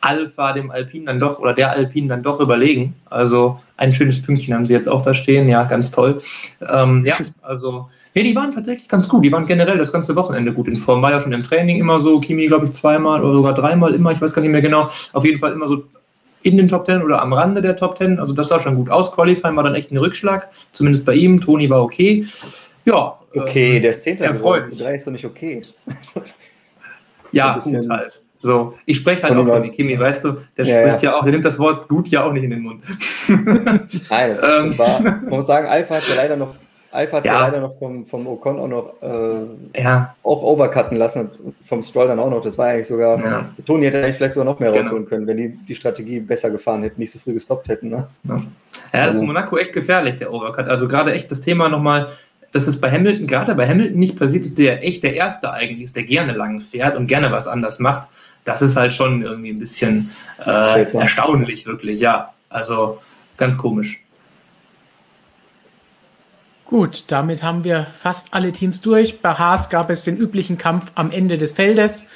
Alpha 0.00 0.52
dem 0.52 0.70
Alpin 0.70 1.06
dann 1.06 1.20
doch 1.20 1.38
oder 1.38 1.52
der 1.52 1.70
Alpin 1.70 2.08
dann 2.08 2.22
doch 2.22 2.40
überlegen. 2.40 2.94
Also 3.10 3.60
ein 3.76 3.92
schönes 3.92 4.20
Pünktchen 4.20 4.54
haben 4.54 4.66
sie 4.66 4.72
jetzt 4.72 4.88
auch 4.88 5.02
da 5.02 5.14
stehen. 5.14 5.48
Ja, 5.48 5.64
ganz 5.64 5.90
toll. 5.90 6.20
Ähm, 6.68 7.04
ja, 7.04 7.16
also, 7.42 7.88
nee, 8.14 8.22
die 8.22 8.34
waren 8.34 8.52
tatsächlich 8.52 8.88
ganz 8.88 9.08
gut. 9.08 9.24
Die 9.24 9.32
waren 9.32 9.46
generell 9.46 9.78
das 9.78 9.92
ganze 9.92 10.16
Wochenende 10.16 10.52
gut 10.52 10.68
in 10.68 10.76
Form. 10.76 11.02
War 11.02 11.10
ja 11.10 11.20
schon 11.20 11.32
im 11.32 11.42
Training 11.42 11.78
immer 11.78 12.00
so. 12.00 12.20
Kimi, 12.20 12.46
glaube 12.46 12.66
ich, 12.66 12.72
zweimal 12.72 13.22
oder 13.22 13.32
sogar 13.32 13.54
dreimal 13.54 13.94
immer. 13.94 14.12
Ich 14.12 14.20
weiß 14.20 14.34
gar 14.34 14.42
nicht 14.42 14.50
mehr 14.50 14.62
genau. 14.62 14.90
Auf 15.12 15.24
jeden 15.24 15.38
Fall 15.38 15.52
immer 15.52 15.68
so 15.68 15.84
in 16.42 16.56
den 16.56 16.68
Top 16.68 16.84
Ten 16.84 17.02
oder 17.02 17.20
am 17.20 17.32
Rande 17.32 17.60
der 17.60 17.76
Top 17.76 17.96
Ten. 17.96 18.18
Also 18.18 18.34
das 18.34 18.48
sah 18.48 18.60
schon 18.60 18.76
gut 18.76 18.90
aus. 18.90 19.12
Qualifying 19.12 19.56
war 19.56 19.64
dann 19.64 19.74
echt 19.74 19.90
ein 19.90 19.98
Rückschlag, 19.98 20.48
zumindest 20.72 21.04
bei 21.04 21.14
ihm. 21.14 21.40
Toni 21.40 21.68
war 21.68 21.82
okay. 21.82 22.26
Ja. 22.84 23.18
Okay, 23.34 23.76
ähm, 23.76 23.82
der 23.82 23.90
ist 23.90 24.02
Zehnter 24.02 24.32
geworden. 24.32 24.70
Drei 24.76 24.94
ist 24.94 25.06
doch 25.06 25.12
nicht 25.12 25.24
okay. 25.24 25.62
ja, 27.32 27.58
gut 27.58 27.88
halt. 27.88 28.19
So, 28.42 28.74
ich 28.86 28.96
spreche 28.96 29.22
halt 29.22 29.36
auch 29.36 29.46
von 29.46 29.70
Kimi, 29.70 29.98
weißt 29.98 30.24
du, 30.24 30.38
der 30.56 30.64
ja, 30.64 30.80
spricht 30.80 31.02
ja. 31.02 31.10
ja. 31.10 31.18
auch, 31.18 31.24
der 31.24 31.32
nimmt 31.32 31.44
das 31.44 31.58
Wort 31.58 31.88
gut 31.88 32.08
ja 32.08 32.24
auch 32.24 32.32
nicht 32.32 32.44
in 32.44 32.50
den 32.50 32.62
Mund. 32.62 32.82
Nein, 33.28 34.38
ähm. 34.42 34.78
war, 34.78 35.00
man 35.00 35.28
muss 35.28 35.46
sagen, 35.46 35.68
Alpha 35.68 35.96
hat 35.96 36.08
ja 36.08 36.22
leider 36.22 36.36
noch, 36.36 36.54
Alpha 36.90 37.18
hat 37.18 37.26
ja. 37.26 37.38
leider 37.38 37.60
noch 37.60 37.78
vom, 37.78 38.06
vom 38.06 38.26
Ocon 38.26 38.58
auch 38.58 38.66
noch 38.66 38.94
äh, 39.02 39.82
ja. 39.82 40.14
auch 40.22 40.42
overcutten 40.42 40.96
lassen, 40.96 41.30
vom 41.62 41.82
Stroll 41.82 42.08
dann 42.08 42.18
auch 42.18 42.30
noch. 42.30 42.40
Das 42.40 42.56
war 42.56 42.68
eigentlich 42.68 42.86
sogar, 42.86 43.18
ja. 43.18 43.50
Toni 43.66 43.84
hätte 43.84 44.02
eigentlich 44.02 44.16
vielleicht 44.16 44.34
sogar 44.34 44.50
noch 44.50 44.58
mehr 44.58 44.70
genau. 44.70 44.84
rausholen 44.84 45.06
können, 45.06 45.26
wenn 45.26 45.36
die 45.36 45.48
die 45.50 45.74
Strategie 45.74 46.20
besser 46.20 46.50
gefahren 46.50 46.82
hätten, 46.82 46.98
nicht 46.98 47.12
so 47.12 47.18
früh 47.18 47.34
gestoppt 47.34 47.68
hätten. 47.68 47.90
Ne? 47.90 48.08
Ja, 48.24 48.34
das 48.34 48.42
ist 48.42 48.94
also 48.94 49.22
Monaco 49.22 49.58
echt 49.58 49.74
gefährlich, 49.74 50.16
der 50.16 50.32
Overcut. 50.32 50.66
Also 50.66 50.88
gerade 50.88 51.12
echt 51.12 51.30
das 51.30 51.42
Thema 51.42 51.68
nochmal, 51.68 52.08
dass 52.52 52.66
es 52.66 52.80
bei 52.80 52.90
Hamilton, 52.90 53.26
gerade 53.26 53.54
bei 53.54 53.68
Hamilton 53.68 53.98
nicht 53.98 54.18
passiert, 54.18 54.44
ist 54.44 54.58
der 54.58 54.84
echt 54.84 55.02
der 55.02 55.14
Erste 55.14 55.52
eigentlich 55.52 55.82
ist, 55.82 55.96
der 55.96 56.02
gerne 56.02 56.32
lang 56.32 56.60
fährt 56.60 56.96
und 56.96 57.06
gerne 57.06 57.30
was 57.30 57.46
anders 57.46 57.78
macht. 57.78 58.08
Das 58.44 58.62
ist 58.62 58.76
halt 58.76 58.92
schon 58.92 59.22
irgendwie 59.22 59.50
ein 59.50 59.58
bisschen 59.58 60.10
äh, 60.44 60.82
erstaunlich, 60.82 61.66
wirklich, 61.66 62.00
ja. 62.00 62.32
Also 62.48 63.00
ganz 63.36 63.56
komisch. 63.56 64.00
Gut, 66.64 67.04
damit 67.08 67.42
haben 67.42 67.64
wir 67.64 67.86
fast 67.98 68.32
alle 68.32 68.52
Teams 68.52 68.80
durch. 68.80 69.20
Bei 69.20 69.34
Haas 69.34 69.70
gab 69.70 69.90
es 69.90 70.04
den 70.04 70.16
üblichen 70.16 70.56
Kampf 70.56 70.92
am 70.94 71.10
Ende 71.10 71.36
des 71.36 71.52
Feldes. 71.52 72.06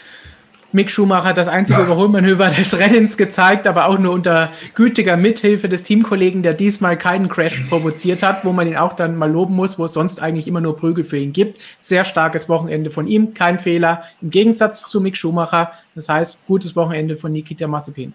Mick 0.74 0.90
Schumacher 0.90 1.28
hat 1.28 1.37
das 1.37 1.46
einzige 1.46 1.82
Überholmanöver 1.82 2.48
des 2.48 2.76
Rennens 2.76 3.16
gezeigt, 3.16 3.68
aber 3.68 3.87
auch 3.87 3.96
nur 3.96 4.12
unter 4.12 4.50
gütiger 4.74 5.16
Mithilfe 5.16 5.68
des 5.68 5.84
Teamkollegen, 5.84 6.42
der 6.42 6.52
diesmal 6.52 6.98
keinen 6.98 7.28
Crash 7.28 7.60
provoziert 7.68 8.24
hat, 8.24 8.44
wo 8.44 8.50
man 8.50 8.66
ihn 8.66 8.76
auch 8.76 8.92
dann 8.92 9.16
mal 9.16 9.30
loben 9.30 9.54
muss, 9.54 9.78
wo 9.78 9.84
es 9.84 9.92
sonst 9.92 10.20
eigentlich 10.20 10.48
immer 10.48 10.60
nur 10.60 10.74
Prügel 10.74 11.04
für 11.04 11.16
ihn 11.16 11.32
gibt. 11.32 11.60
Sehr 11.78 12.02
starkes 12.04 12.48
Wochenende 12.48 12.90
von 12.90 13.06
ihm, 13.06 13.34
kein 13.34 13.60
Fehler. 13.60 14.02
Im 14.20 14.30
Gegensatz 14.30 14.88
zu 14.88 15.00
Mick 15.00 15.16
Schumacher, 15.16 15.70
das 15.94 16.08
heißt, 16.08 16.44
gutes 16.48 16.74
Wochenende 16.74 17.16
von 17.16 17.30
Nikita 17.30 17.68
Mazepin. 17.68 18.12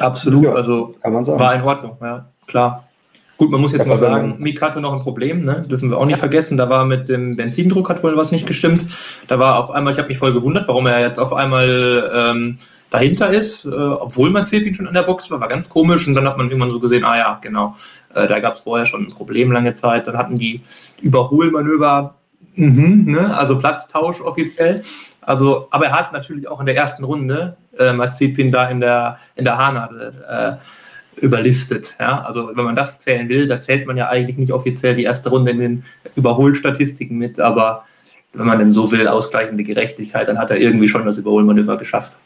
Absolut, 0.00 0.42
ja, 0.42 0.54
also 0.54 0.96
war 1.04 1.54
in 1.54 1.62
Ordnung, 1.62 1.96
ja, 2.02 2.26
klar. 2.48 2.85
Gut, 3.38 3.50
man 3.50 3.60
muss 3.60 3.72
jetzt 3.72 3.86
mal 3.86 3.96
sagen, 3.96 4.36
Mick 4.38 4.62
hatte 4.62 4.80
noch 4.80 4.94
ein 4.94 5.00
Problem, 5.00 5.42
ne? 5.42 5.64
dürfen 5.68 5.90
wir 5.90 5.98
auch 5.98 6.06
nicht 6.06 6.18
vergessen. 6.18 6.56
Da 6.56 6.70
war 6.70 6.86
mit 6.86 7.08
dem 7.08 7.36
Benzindruck 7.36 7.90
hat 7.90 8.02
wohl 8.02 8.16
was 8.16 8.32
nicht 8.32 8.46
gestimmt. 8.46 8.86
Da 9.28 9.38
war 9.38 9.58
auf 9.58 9.70
einmal, 9.70 9.92
ich 9.92 9.98
habe 9.98 10.08
mich 10.08 10.16
voll 10.16 10.32
gewundert, 10.32 10.68
warum 10.68 10.86
er 10.86 11.00
jetzt 11.00 11.18
auf 11.18 11.34
einmal 11.34 12.10
ähm, 12.14 12.56
dahinter 12.90 13.28
ist, 13.28 13.66
äh, 13.66 13.68
obwohl 13.68 14.30
Mazepin 14.30 14.74
schon 14.74 14.86
an 14.86 14.94
der 14.94 15.02
Box 15.02 15.30
war, 15.30 15.40
war 15.40 15.48
ganz 15.48 15.68
komisch. 15.68 16.08
Und 16.08 16.14
dann 16.14 16.26
hat 16.26 16.38
man 16.38 16.48
irgendwann 16.48 16.70
so 16.70 16.80
gesehen, 16.80 17.04
ah 17.04 17.18
ja, 17.18 17.38
genau, 17.42 17.76
äh, 18.14 18.26
da 18.26 18.40
gab 18.40 18.54
es 18.54 18.60
vorher 18.60 18.86
schon 18.86 19.04
ein 19.04 19.10
Problem 19.10 19.52
lange 19.52 19.74
Zeit. 19.74 20.06
Dann 20.06 20.16
hatten 20.16 20.38
die 20.38 20.62
Überholmanöver, 21.02 22.14
mhm, 22.54 23.04
ne? 23.06 23.36
also 23.36 23.58
Platztausch 23.58 24.22
offiziell. 24.22 24.82
Also, 25.20 25.68
aber 25.72 25.86
er 25.86 25.92
hat 25.92 26.12
natürlich 26.12 26.48
auch 26.48 26.60
in 26.60 26.66
der 26.66 26.76
ersten 26.76 27.04
Runde 27.04 27.56
äh, 27.78 27.92
Mazepin 27.92 28.50
da 28.50 28.68
in 28.68 28.80
der 28.80 29.18
in 29.34 29.44
der 29.44 29.58
Haarnadel 29.58 30.14
äh, 30.26 30.52
überlistet. 31.16 31.96
Ja? 31.98 32.22
Also 32.22 32.50
wenn 32.54 32.64
man 32.64 32.76
das 32.76 32.98
zählen 32.98 33.28
will, 33.28 33.46
da 33.46 33.60
zählt 33.60 33.86
man 33.86 33.96
ja 33.96 34.08
eigentlich 34.08 34.36
nicht 34.36 34.52
offiziell 34.52 34.94
die 34.94 35.04
erste 35.04 35.30
Runde 35.30 35.50
in 35.50 35.58
den 35.58 35.84
Überholstatistiken 36.14 37.16
mit, 37.16 37.40
aber 37.40 37.84
wenn 38.32 38.46
man 38.46 38.58
denn 38.58 38.72
so 38.72 38.90
will, 38.90 39.08
ausgleichende 39.08 39.64
Gerechtigkeit, 39.64 40.28
dann 40.28 40.38
hat 40.38 40.50
er 40.50 40.58
irgendwie 40.58 40.88
schon 40.88 41.06
das 41.06 41.16
Überholmanöver 41.16 41.76
geschafft. 41.78 42.16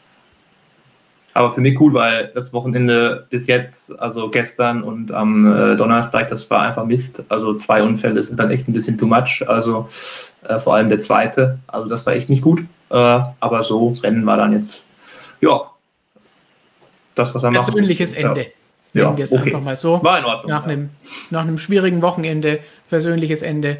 Aber 1.33 1.49
für 1.51 1.61
mich 1.61 1.79
cool, 1.79 1.93
weil 1.93 2.29
das 2.35 2.51
Wochenende 2.51 3.25
bis 3.29 3.47
jetzt, 3.47 3.97
also 4.01 4.29
gestern 4.29 4.83
und 4.83 5.13
am 5.13 5.47
äh, 5.47 5.77
Donnerstag, 5.77 6.27
das 6.27 6.49
war 6.49 6.63
einfach 6.63 6.83
Mist. 6.83 7.23
Also 7.29 7.53
zwei 7.53 7.81
Unfälle 7.81 8.21
sind 8.21 8.37
dann 8.37 8.51
echt 8.51 8.67
ein 8.67 8.73
bisschen 8.73 8.97
too 8.97 9.07
much. 9.07 9.41
Also 9.47 9.87
äh, 10.43 10.59
vor 10.59 10.75
allem 10.75 10.89
der 10.89 10.99
zweite. 10.99 11.57
Also 11.67 11.87
das 11.87 12.05
war 12.05 12.13
echt 12.13 12.27
nicht 12.27 12.41
gut. 12.41 12.59
Äh, 12.89 12.95
aber 13.39 13.63
so, 13.63 13.97
Rennen 14.03 14.25
war 14.25 14.35
dann 14.35 14.51
jetzt, 14.51 14.89
ja, 15.39 15.71
das, 17.15 17.33
was 17.33 17.43
er 17.43 17.51
macht. 17.51 17.65
Persönliches 17.65 18.13
Ende. 18.13 18.47
Ja. 18.93 19.15
Wir 19.15 19.23
es 19.23 19.31
okay. 19.31 19.43
einfach 19.43 19.61
mal 19.61 19.75
so. 19.75 20.01
War 20.03 20.19
in 20.19 20.25
Ordnung. 20.25 20.49
Nach, 20.49 20.65
ja. 20.65 20.71
einem, 20.71 20.89
nach 21.29 21.41
einem 21.41 21.57
schwierigen 21.57 22.01
Wochenende, 22.01 22.59
persönliches 22.89 23.41
Ende 23.41 23.79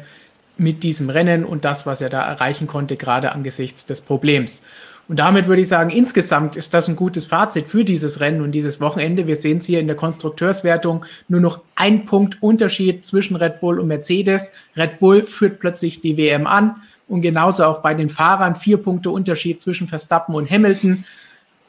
mit 0.58 0.82
diesem 0.82 1.10
Rennen 1.10 1.44
und 1.44 1.64
das, 1.64 1.86
was 1.86 2.00
er 2.00 2.08
da 2.08 2.22
erreichen 2.22 2.66
konnte, 2.66 2.96
gerade 2.96 3.32
angesichts 3.32 3.86
des 3.86 4.00
Problems. 4.00 4.62
Und 5.08 5.18
damit 5.18 5.46
würde 5.46 5.62
ich 5.62 5.68
sagen, 5.68 5.90
insgesamt 5.90 6.56
ist 6.56 6.72
das 6.72 6.88
ein 6.88 6.96
gutes 6.96 7.26
Fazit 7.26 7.66
für 7.66 7.84
dieses 7.84 8.20
Rennen 8.20 8.40
und 8.40 8.52
dieses 8.52 8.80
Wochenende. 8.80 9.26
Wir 9.26 9.36
sehen 9.36 9.58
es 9.58 9.66
hier 9.66 9.80
in 9.80 9.88
der 9.88 9.96
Konstrukteurswertung 9.96 11.04
nur 11.28 11.40
noch 11.40 11.60
ein 11.74 12.04
Punkt 12.04 12.38
Unterschied 12.40 13.04
zwischen 13.04 13.36
Red 13.36 13.60
Bull 13.60 13.80
und 13.80 13.88
Mercedes. 13.88 14.52
Red 14.76 15.00
Bull 15.00 15.26
führt 15.26 15.58
plötzlich 15.58 16.00
die 16.00 16.16
WM 16.16 16.46
an 16.46 16.76
und 17.08 17.20
genauso 17.20 17.64
auch 17.64 17.82
bei 17.82 17.94
den 17.94 18.08
Fahrern 18.08 18.54
vier 18.54 18.78
Punkte 18.78 19.10
Unterschied 19.10 19.60
zwischen 19.60 19.88
Verstappen 19.88 20.34
und 20.34 20.50
Hamilton. 20.50 21.04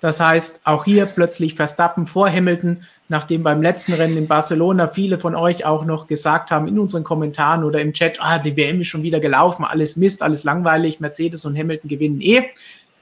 Das 0.04 0.20
heißt, 0.20 0.64
auch 0.66 0.84
hier 0.84 1.06
plötzlich 1.06 1.56
Verstappen 1.56 2.06
vor 2.06 2.30
Hamilton, 2.30 2.84
nachdem 3.08 3.42
beim 3.42 3.62
letzten 3.62 3.94
Rennen 3.94 4.18
in 4.18 4.28
Barcelona 4.28 4.90
viele 4.90 5.18
von 5.18 5.34
euch 5.34 5.66
auch 5.66 5.86
noch 5.86 6.08
gesagt 6.08 6.52
haben 6.52 6.68
in 6.68 6.78
unseren 6.78 7.06
Kommentaren 7.06 7.64
oder 7.64 7.80
im 7.80 7.94
Chat, 7.94 8.18
ah, 8.20 8.38
die 8.38 8.58
WM 8.58 8.82
ist 8.82 8.88
schon 8.88 9.04
wieder 9.04 9.22
gelaufen, 9.22 9.64
alles 9.64 9.96
Mist, 9.96 10.22
alles 10.22 10.44
langweilig, 10.44 11.00
Mercedes 11.00 11.46
und 11.46 11.58
Hamilton 11.58 11.88
gewinnen 11.88 12.20
eh. 12.20 12.42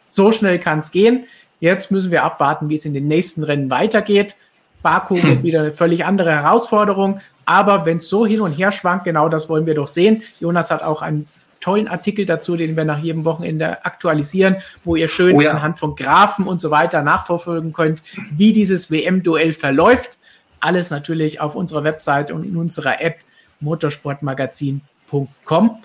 So 0.06 0.32
schnell 0.32 0.60
kann 0.60 0.78
es 0.78 0.92
gehen. 0.92 1.26
Jetzt 1.60 1.90
müssen 1.90 2.12
wir 2.12 2.24
abwarten, 2.24 2.70
wie 2.70 2.76
es 2.76 2.86
in 2.86 2.94
den 2.94 3.08
nächsten 3.08 3.44
Rennen 3.44 3.72
weitergeht. 3.72 4.36
Baku 4.84 5.16
hm. 5.16 5.24
wird 5.24 5.44
wieder 5.44 5.62
eine 5.62 5.74
völlig 5.74 6.06
andere 6.06 6.30
Herausforderung. 6.30 7.20
Aber 7.46 7.88
wenn 7.88 7.98
es 7.98 8.10
so 8.10 8.28
hin 8.28 8.42
und 8.42 8.52
her 8.52 8.72
schwankt, 8.72 9.06
genau 9.06 9.28
das 9.28 9.50
wollen 9.50 9.66
wir 9.66 9.74
doch 9.74 9.88
sehen. 9.88 10.22
Jonas 10.40 10.70
hat 10.70 10.84
auch 10.84 11.02
ein 11.02 11.26
tollen 11.62 11.88
Artikel 11.88 12.26
dazu, 12.26 12.58
den 12.58 12.76
wir 12.76 12.84
nach 12.84 13.00
jedem 13.00 13.24
Wochenende 13.24 13.86
aktualisieren, 13.86 14.58
wo 14.84 14.98
ihr 14.98 15.08
schön 15.08 15.38
oh 15.38 15.42
ja. 15.42 15.52
anhand 15.52 15.80
von 15.80 15.96
Graphen 15.96 16.46
und 16.46 16.60
so 16.60 16.72
weiter 16.72 17.04
nachverfolgen 17.04 17.72
könnt, 17.72 18.04
wie 18.32 18.52
dieses 18.52 18.92
WM-Duell 18.92 19.54
verläuft. 19.54 20.20
Alles 20.60 20.90
natürlich 20.90 21.40
auf 21.40 21.56
unserer 21.56 21.86
Website 21.86 22.32
und 22.32 22.44
in 22.44 22.58
unserer 22.58 23.02
App 23.02 23.20
motorsportmagazin.com. 23.62 25.78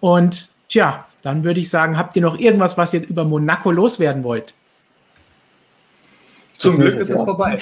Und 0.00 0.50
tja, 0.68 1.06
dann 1.22 1.44
würde 1.44 1.60
ich 1.60 1.70
sagen, 1.70 1.96
habt 1.96 2.16
ihr 2.16 2.22
noch 2.22 2.36
irgendwas, 2.38 2.76
was 2.76 2.92
ihr 2.92 3.08
über 3.08 3.24
Monaco 3.24 3.70
loswerden 3.70 4.24
wollt? 4.24 4.52
Zum 6.58 6.76
Glück 6.76 6.94
ist 6.94 7.08
es 7.10 7.10
vorbei. 7.10 7.56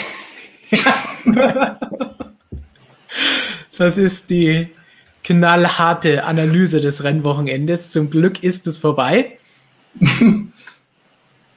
das 3.78 3.96
ist 3.96 4.30
die 4.30 4.70
knallharte 5.30 6.24
Analyse 6.24 6.80
des 6.80 7.04
Rennwochenendes. 7.04 7.92
Zum 7.92 8.10
Glück 8.10 8.42
ist 8.42 8.66
es 8.66 8.78
vorbei. 8.78 9.38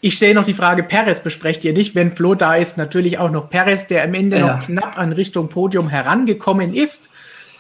Ich 0.06 0.16
stelle 0.16 0.34
noch 0.34 0.44
die 0.44 0.54
Frage, 0.54 0.84
Perez 0.84 1.24
besprecht 1.24 1.64
ihr 1.64 1.72
nicht, 1.72 1.96
wenn 1.96 2.14
Flo 2.14 2.36
da 2.36 2.56
ist, 2.56 2.78
natürlich 2.78 3.20
auch 3.20 3.32
noch 3.32 3.50
Perez, 3.50 3.88
der 3.88 4.04
am 4.04 4.14
Ende 4.14 4.38
ja. 4.38 4.58
noch 4.58 4.66
knapp 4.66 4.98
an 4.98 5.14
Richtung 5.14 5.48
Podium 5.48 5.88
herangekommen 5.88 6.76
ist, 6.76 7.10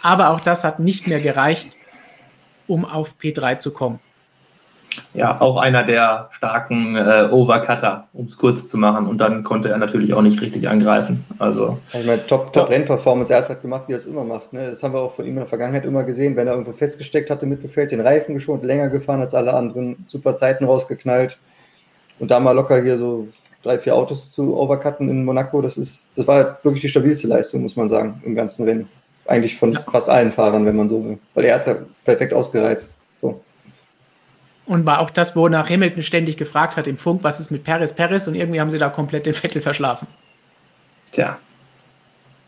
aber 0.01 0.29
auch 0.31 0.41
das 0.41 0.65
hat 0.65 0.77
nicht 0.77 1.07
mehr 1.07 1.21
gereicht, 1.21 1.77
um 2.67 2.83
auf 2.83 3.15
P3 3.17 3.59
zu 3.59 3.71
kommen. 3.71 4.01
Ja, 5.13 5.39
auch 5.39 5.57
einer 5.57 5.83
der 5.83 6.29
starken 6.31 6.95
äh, 6.95 7.27
Overcutter, 7.31 8.07
um 8.13 8.25
es 8.25 8.37
kurz 8.37 8.67
zu 8.67 8.77
machen. 8.77 9.07
Und 9.07 9.19
dann 9.19 9.43
konnte 9.43 9.69
er 9.69 9.77
natürlich 9.77 10.13
auch 10.13 10.21
nicht 10.21 10.41
richtig 10.41 10.67
angreifen. 10.67 11.25
Also, 11.39 11.79
ich 11.93 12.05
meine, 12.05 12.25
top, 12.25 12.53
top 12.53 12.69
Rennperformance. 12.69 13.31
Er 13.31 13.37
hat 13.37 13.43
es 13.43 13.49
halt 13.49 13.61
gemacht, 13.61 13.83
wie 13.87 13.93
er 13.93 13.97
es 13.97 14.05
immer 14.05 14.23
macht. 14.23 14.53
Ne? 14.53 14.67
Das 14.69 14.83
haben 14.83 14.93
wir 14.93 15.01
auch 15.01 15.15
von 15.15 15.25
ihm 15.25 15.31
in 15.31 15.37
der 15.37 15.47
Vergangenheit 15.47 15.85
immer 15.85 16.03
gesehen. 16.03 16.35
Wenn 16.35 16.47
er 16.47 16.53
irgendwo 16.53 16.71
festgesteckt 16.71 17.29
hatte 17.29 17.45
mit 17.45 17.61
Befehl, 17.61 17.87
den 17.87 18.01
Reifen 18.01 18.33
geschont, 18.33 18.63
länger 18.63 18.89
gefahren 18.89 19.19
als 19.19 19.33
alle 19.33 19.53
anderen, 19.53 20.05
super 20.07 20.35
Zeiten 20.35 20.65
rausgeknallt. 20.65 21.37
Und 22.19 22.31
da 22.31 22.39
mal 22.39 22.51
locker 22.51 22.81
hier 22.81 22.97
so 22.97 23.27
drei, 23.63 23.79
vier 23.79 23.95
Autos 23.95 24.31
zu 24.31 24.55
overcutten 24.57 25.09
in 25.09 25.25
Monaco, 25.25 25.61
das 25.61 25.77
ist, 25.77 26.17
das 26.17 26.27
war 26.27 26.59
wirklich 26.63 26.81
die 26.81 26.89
stabilste 26.89 27.27
Leistung, 27.27 27.61
muss 27.61 27.75
man 27.75 27.87
sagen, 27.87 28.21
im 28.25 28.35
ganzen 28.35 28.65
Rennen. 28.65 28.89
Eigentlich 29.25 29.55
von 29.55 29.73
fast 29.73 30.09
allen 30.09 30.33
Fahrern, 30.33 30.65
wenn 30.65 30.75
man 30.75 30.89
so 30.89 31.03
will. 31.03 31.17
Weil 31.33 31.45
er 31.45 31.55
hat 31.55 31.61
es 31.61 31.67
ja 31.67 31.75
perfekt 32.03 32.33
ausgereizt. 32.33 32.97
So. 33.21 33.41
Und 34.65 34.85
war 34.85 34.99
auch 34.99 35.09
das, 35.09 35.35
wo 35.35 35.49
nach 35.49 35.69
Hamilton 35.69 36.03
ständig 36.03 36.37
gefragt 36.37 36.77
hat 36.77 36.87
im 36.87 36.97
Funk, 36.97 37.23
was 37.23 37.39
ist 37.39 37.51
mit 37.51 37.63
Perez, 37.63 37.93
Perez 37.93 38.27
und 38.27 38.35
irgendwie 38.35 38.61
haben 38.61 38.69
sie 38.69 38.77
da 38.77 38.89
komplett 38.89 39.25
den 39.25 39.33
Vettel 39.33 39.61
verschlafen. 39.61 40.07
Tja. 41.11 41.37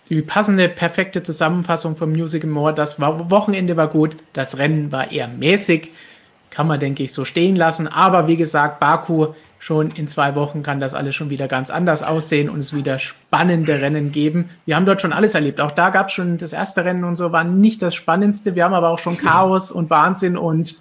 Die 0.10 0.21
passende, 0.21 0.69
perfekte 0.69 1.23
Zusammenfassung 1.23 1.95
vom 1.95 2.12
Music 2.12 2.45
More. 2.45 2.73
Das 2.73 2.99
war, 2.99 3.30
Wochenende 3.32 3.75
war 3.75 3.89
gut, 3.89 4.17
das 4.34 4.58
Rennen 4.60 4.91
war 4.91 5.12
eher 5.12 5.28
mäßig. 5.28 5.91
Kann 6.56 6.68
man, 6.68 6.80
denke 6.80 7.04
ich, 7.04 7.12
so 7.12 7.26
stehen 7.26 7.58
lassen. 7.58 7.89
Aber 7.89 8.28
wie 8.28 8.38
gesagt, 8.38 8.80
Baku 8.80 9.34
schon 9.60 9.91
in 9.91 10.08
zwei 10.08 10.36
Wochen 10.36 10.63
kann 10.63 10.80
das 10.80 10.94
alles 10.94 11.13
schon 11.13 11.30
wieder 11.30 11.50
ganz 11.50 11.70
anders 11.70 12.02
aussehen 12.02 12.50
und 12.50 12.60
es 12.60 12.74
wieder 12.74 12.98
spannende 12.98 13.82
Rennen 13.82 14.13
geben. 14.13 14.50
Wir 14.65 14.78
haben 14.78 14.86
dort 14.86 15.02
schon 15.02 15.12
alles 15.12 15.34
erlebt. 15.34 15.60
Auch 15.60 15.72
da 15.72 15.89
gab 15.89 16.08
es 16.08 16.13
schon 16.13 16.38
das 16.38 16.54
erste 16.54 16.86
Rennen 16.86 17.04
und 17.04 17.18
so, 17.18 17.34
war 17.34 17.44
nicht 17.44 17.82
das 17.82 17.94
Spannendste. 17.94 18.56
Wir 18.56 18.63
haben 18.63 18.74
aber 18.74 18.89
auch 18.89 19.00
schon 19.00 19.18
Chaos 19.18 19.70
und 19.70 19.89
Wahnsinn 19.89 20.38
und 20.38 20.76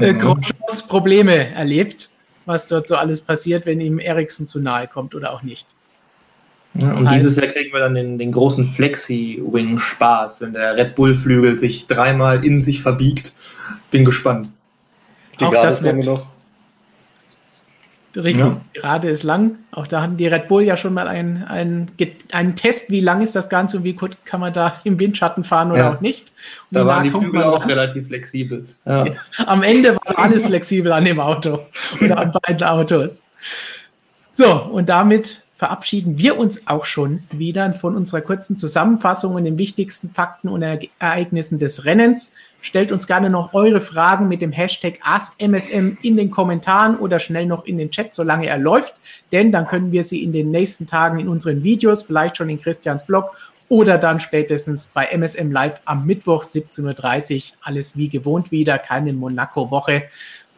äh, 0.00 0.14
mhm. 0.14 0.40
Probleme 0.88 1.50
erlebt, 1.52 2.08
was 2.46 2.66
dort 2.66 2.86
so 2.86 2.96
alles 2.96 3.20
passiert, 3.20 3.66
wenn 3.66 3.80
ihm 3.80 3.98
Ericsson 3.98 4.46
zu 4.46 4.58
nahe 4.58 4.88
kommt 4.88 5.14
oder 5.14 5.34
auch 5.34 5.42
nicht. 5.42 5.66
Ja, 6.74 6.94
und 6.94 7.06
heißt, 7.06 7.26
dieses 7.26 7.36
Jahr 7.36 7.48
kriegen 7.48 7.74
wir 7.74 7.80
dann 7.80 7.94
den, 7.94 8.16
den 8.16 8.32
großen 8.32 8.64
Flexi-Wing-Spaß, 8.64 10.40
wenn 10.40 10.54
der 10.54 10.76
Red 10.76 10.94
Bull-Flügel 10.94 11.58
sich 11.58 11.88
dreimal 11.88 12.42
in 12.42 12.60
sich 12.60 12.80
verbiegt. 12.80 13.32
Bin 13.90 14.04
gespannt. 14.04 14.50
Die 15.40 15.44
auch 15.44 15.52
das 15.52 15.82
wird 15.82 16.04
noch. 16.04 16.26
Richtig, 18.16 18.38
ja. 18.38 18.60
gerade 18.74 19.08
ist 19.08 19.22
lang. 19.22 19.58
Auch 19.70 19.86
da 19.86 20.02
hatten 20.02 20.16
die 20.16 20.26
Red 20.26 20.48
Bull 20.48 20.64
ja 20.64 20.76
schon 20.76 20.92
mal 20.94 21.06
einen, 21.06 21.44
einen, 21.44 21.92
einen 22.32 22.56
Test, 22.56 22.90
wie 22.90 22.98
lang 22.98 23.22
ist 23.22 23.36
das 23.36 23.48
Ganze 23.48 23.76
und 23.76 23.84
wie 23.84 23.92
gut 23.92 24.16
kann 24.24 24.40
man 24.40 24.52
da 24.52 24.80
im 24.84 24.98
Windschatten 24.98 25.44
fahren 25.44 25.70
oder 25.70 25.80
ja. 25.80 25.94
auch 25.94 26.00
nicht. 26.00 26.32
Und 26.70 26.74
da 26.76 26.86
waren 26.86 27.04
die 27.04 27.10
Flügel 27.10 27.44
auch 27.44 27.66
relativ 27.66 28.08
flexibel. 28.08 28.66
Ja. 28.84 29.04
Am 29.46 29.62
Ende 29.62 29.94
war 29.94 30.18
alles 30.18 30.44
flexibel 30.44 30.92
an 30.92 31.04
dem 31.04 31.20
Auto 31.20 31.60
oder 32.00 32.18
an 32.18 32.32
beiden 32.32 32.64
Autos. 32.64 33.22
So, 34.32 34.60
und 34.60 34.88
damit 34.88 35.42
verabschieden 35.54 36.18
wir 36.18 36.38
uns 36.38 36.66
auch 36.66 36.86
schon 36.86 37.22
wieder 37.30 37.72
von 37.74 37.94
unserer 37.94 38.22
kurzen 38.22 38.56
Zusammenfassung 38.56 39.34
und 39.34 39.44
den 39.44 39.58
wichtigsten 39.58 40.08
Fakten 40.08 40.48
und 40.48 40.62
Ereignissen 40.62 41.58
des 41.58 41.84
Rennens. 41.84 42.32
Stellt 42.62 42.92
uns 42.92 43.06
gerne 43.06 43.30
noch 43.30 43.54
eure 43.54 43.80
Fragen 43.80 44.28
mit 44.28 44.42
dem 44.42 44.52
Hashtag 44.52 44.98
AskMSM 45.02 45.96
in 46.02 46.16
den 46.16 46.30
Kommentaren 46.30 46.96
oder 46.96 47.18
schnell 47.18 47.46
noch 47.46 47.64
in 47.64 47.78
den 47.78 47.90
Chat, 47.90 48.14
solange 48.14 48.46
er 48.46 48.58
läuft, 48.58 48.94
denn 49.32 49.50
dann 49.50 49.66
können 49.66 49.92
wir 49.92 50.04
sie 50.04 50.22
in 50.22 50.32
den 50.32 50.50
nächsten 50.50 50.86
Tagen 50.86 51.18
in 51.18 51.28
unseren 51.28 51.62
Videos, 51.62 52.02
vielleicht 52.02 52.36
schon 52.36 52.50
in 52.50 52.60
Christians 52.60 53.04
Vlog 53.04 53.34
oder 53.70 53.98
dann 53.98 54.20
spätestens 54.20 54.88
bei 54.88 55.06
MSM 55.06 55.52
Live 55.52 55.80
am 55.84 56.04
Mittwoch 56.04 56.42
17.30 56.42 57.36
Uhr, 57.36 57.56
alles 57.62 57.96
wie 57.96 58.08
gewohnt 58.08 58.50
wieder, 58.50 58.78
keine 58.78 59.12
Monaco-Woche, 59.12 60.04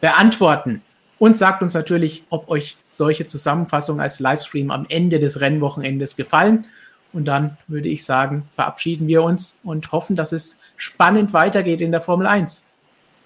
beantworten. 0.00 0.82
Und 1.18 1.38
sagt 1.38 1.62
uns 1.62 1.74
natürlich, 1.74 2.24
ob 2.30 2.48
euch 2.48 2.76
solche 2.88 3.26
Zusammenfassungen 3.26 4.00
als 4.00 4.18
Livestream 4.18 4.72
am 4.72 4.86
Ende 4.88 5.20
des 5.20 5.40
Rennwochenendes 5.40 6.16
gefallen. 6.16 6.64
Und 7.12 7.26
dann 7.26 7.56
würde 7.68 7.88
ich 7.88 8.04
sagen, 8.04 8.48
verabschieden 8.52 9.06
wir 9.06 9.22
uns 9.22 9.58
und 9.62 9.92
hoffen, 9.92 10.16
dass 10.16 10.32
es 10.32 10.58
spannend 10.76 11.32
weitergeht 11.32 11.80
in 11.80 11.90
der 11.92 12.00
Formel 12.00 12.26
1. 12.26 12.64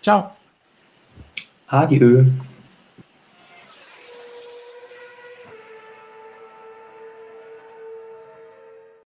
Ciao. 0.03 0.31
Adieu. 1.69 2.27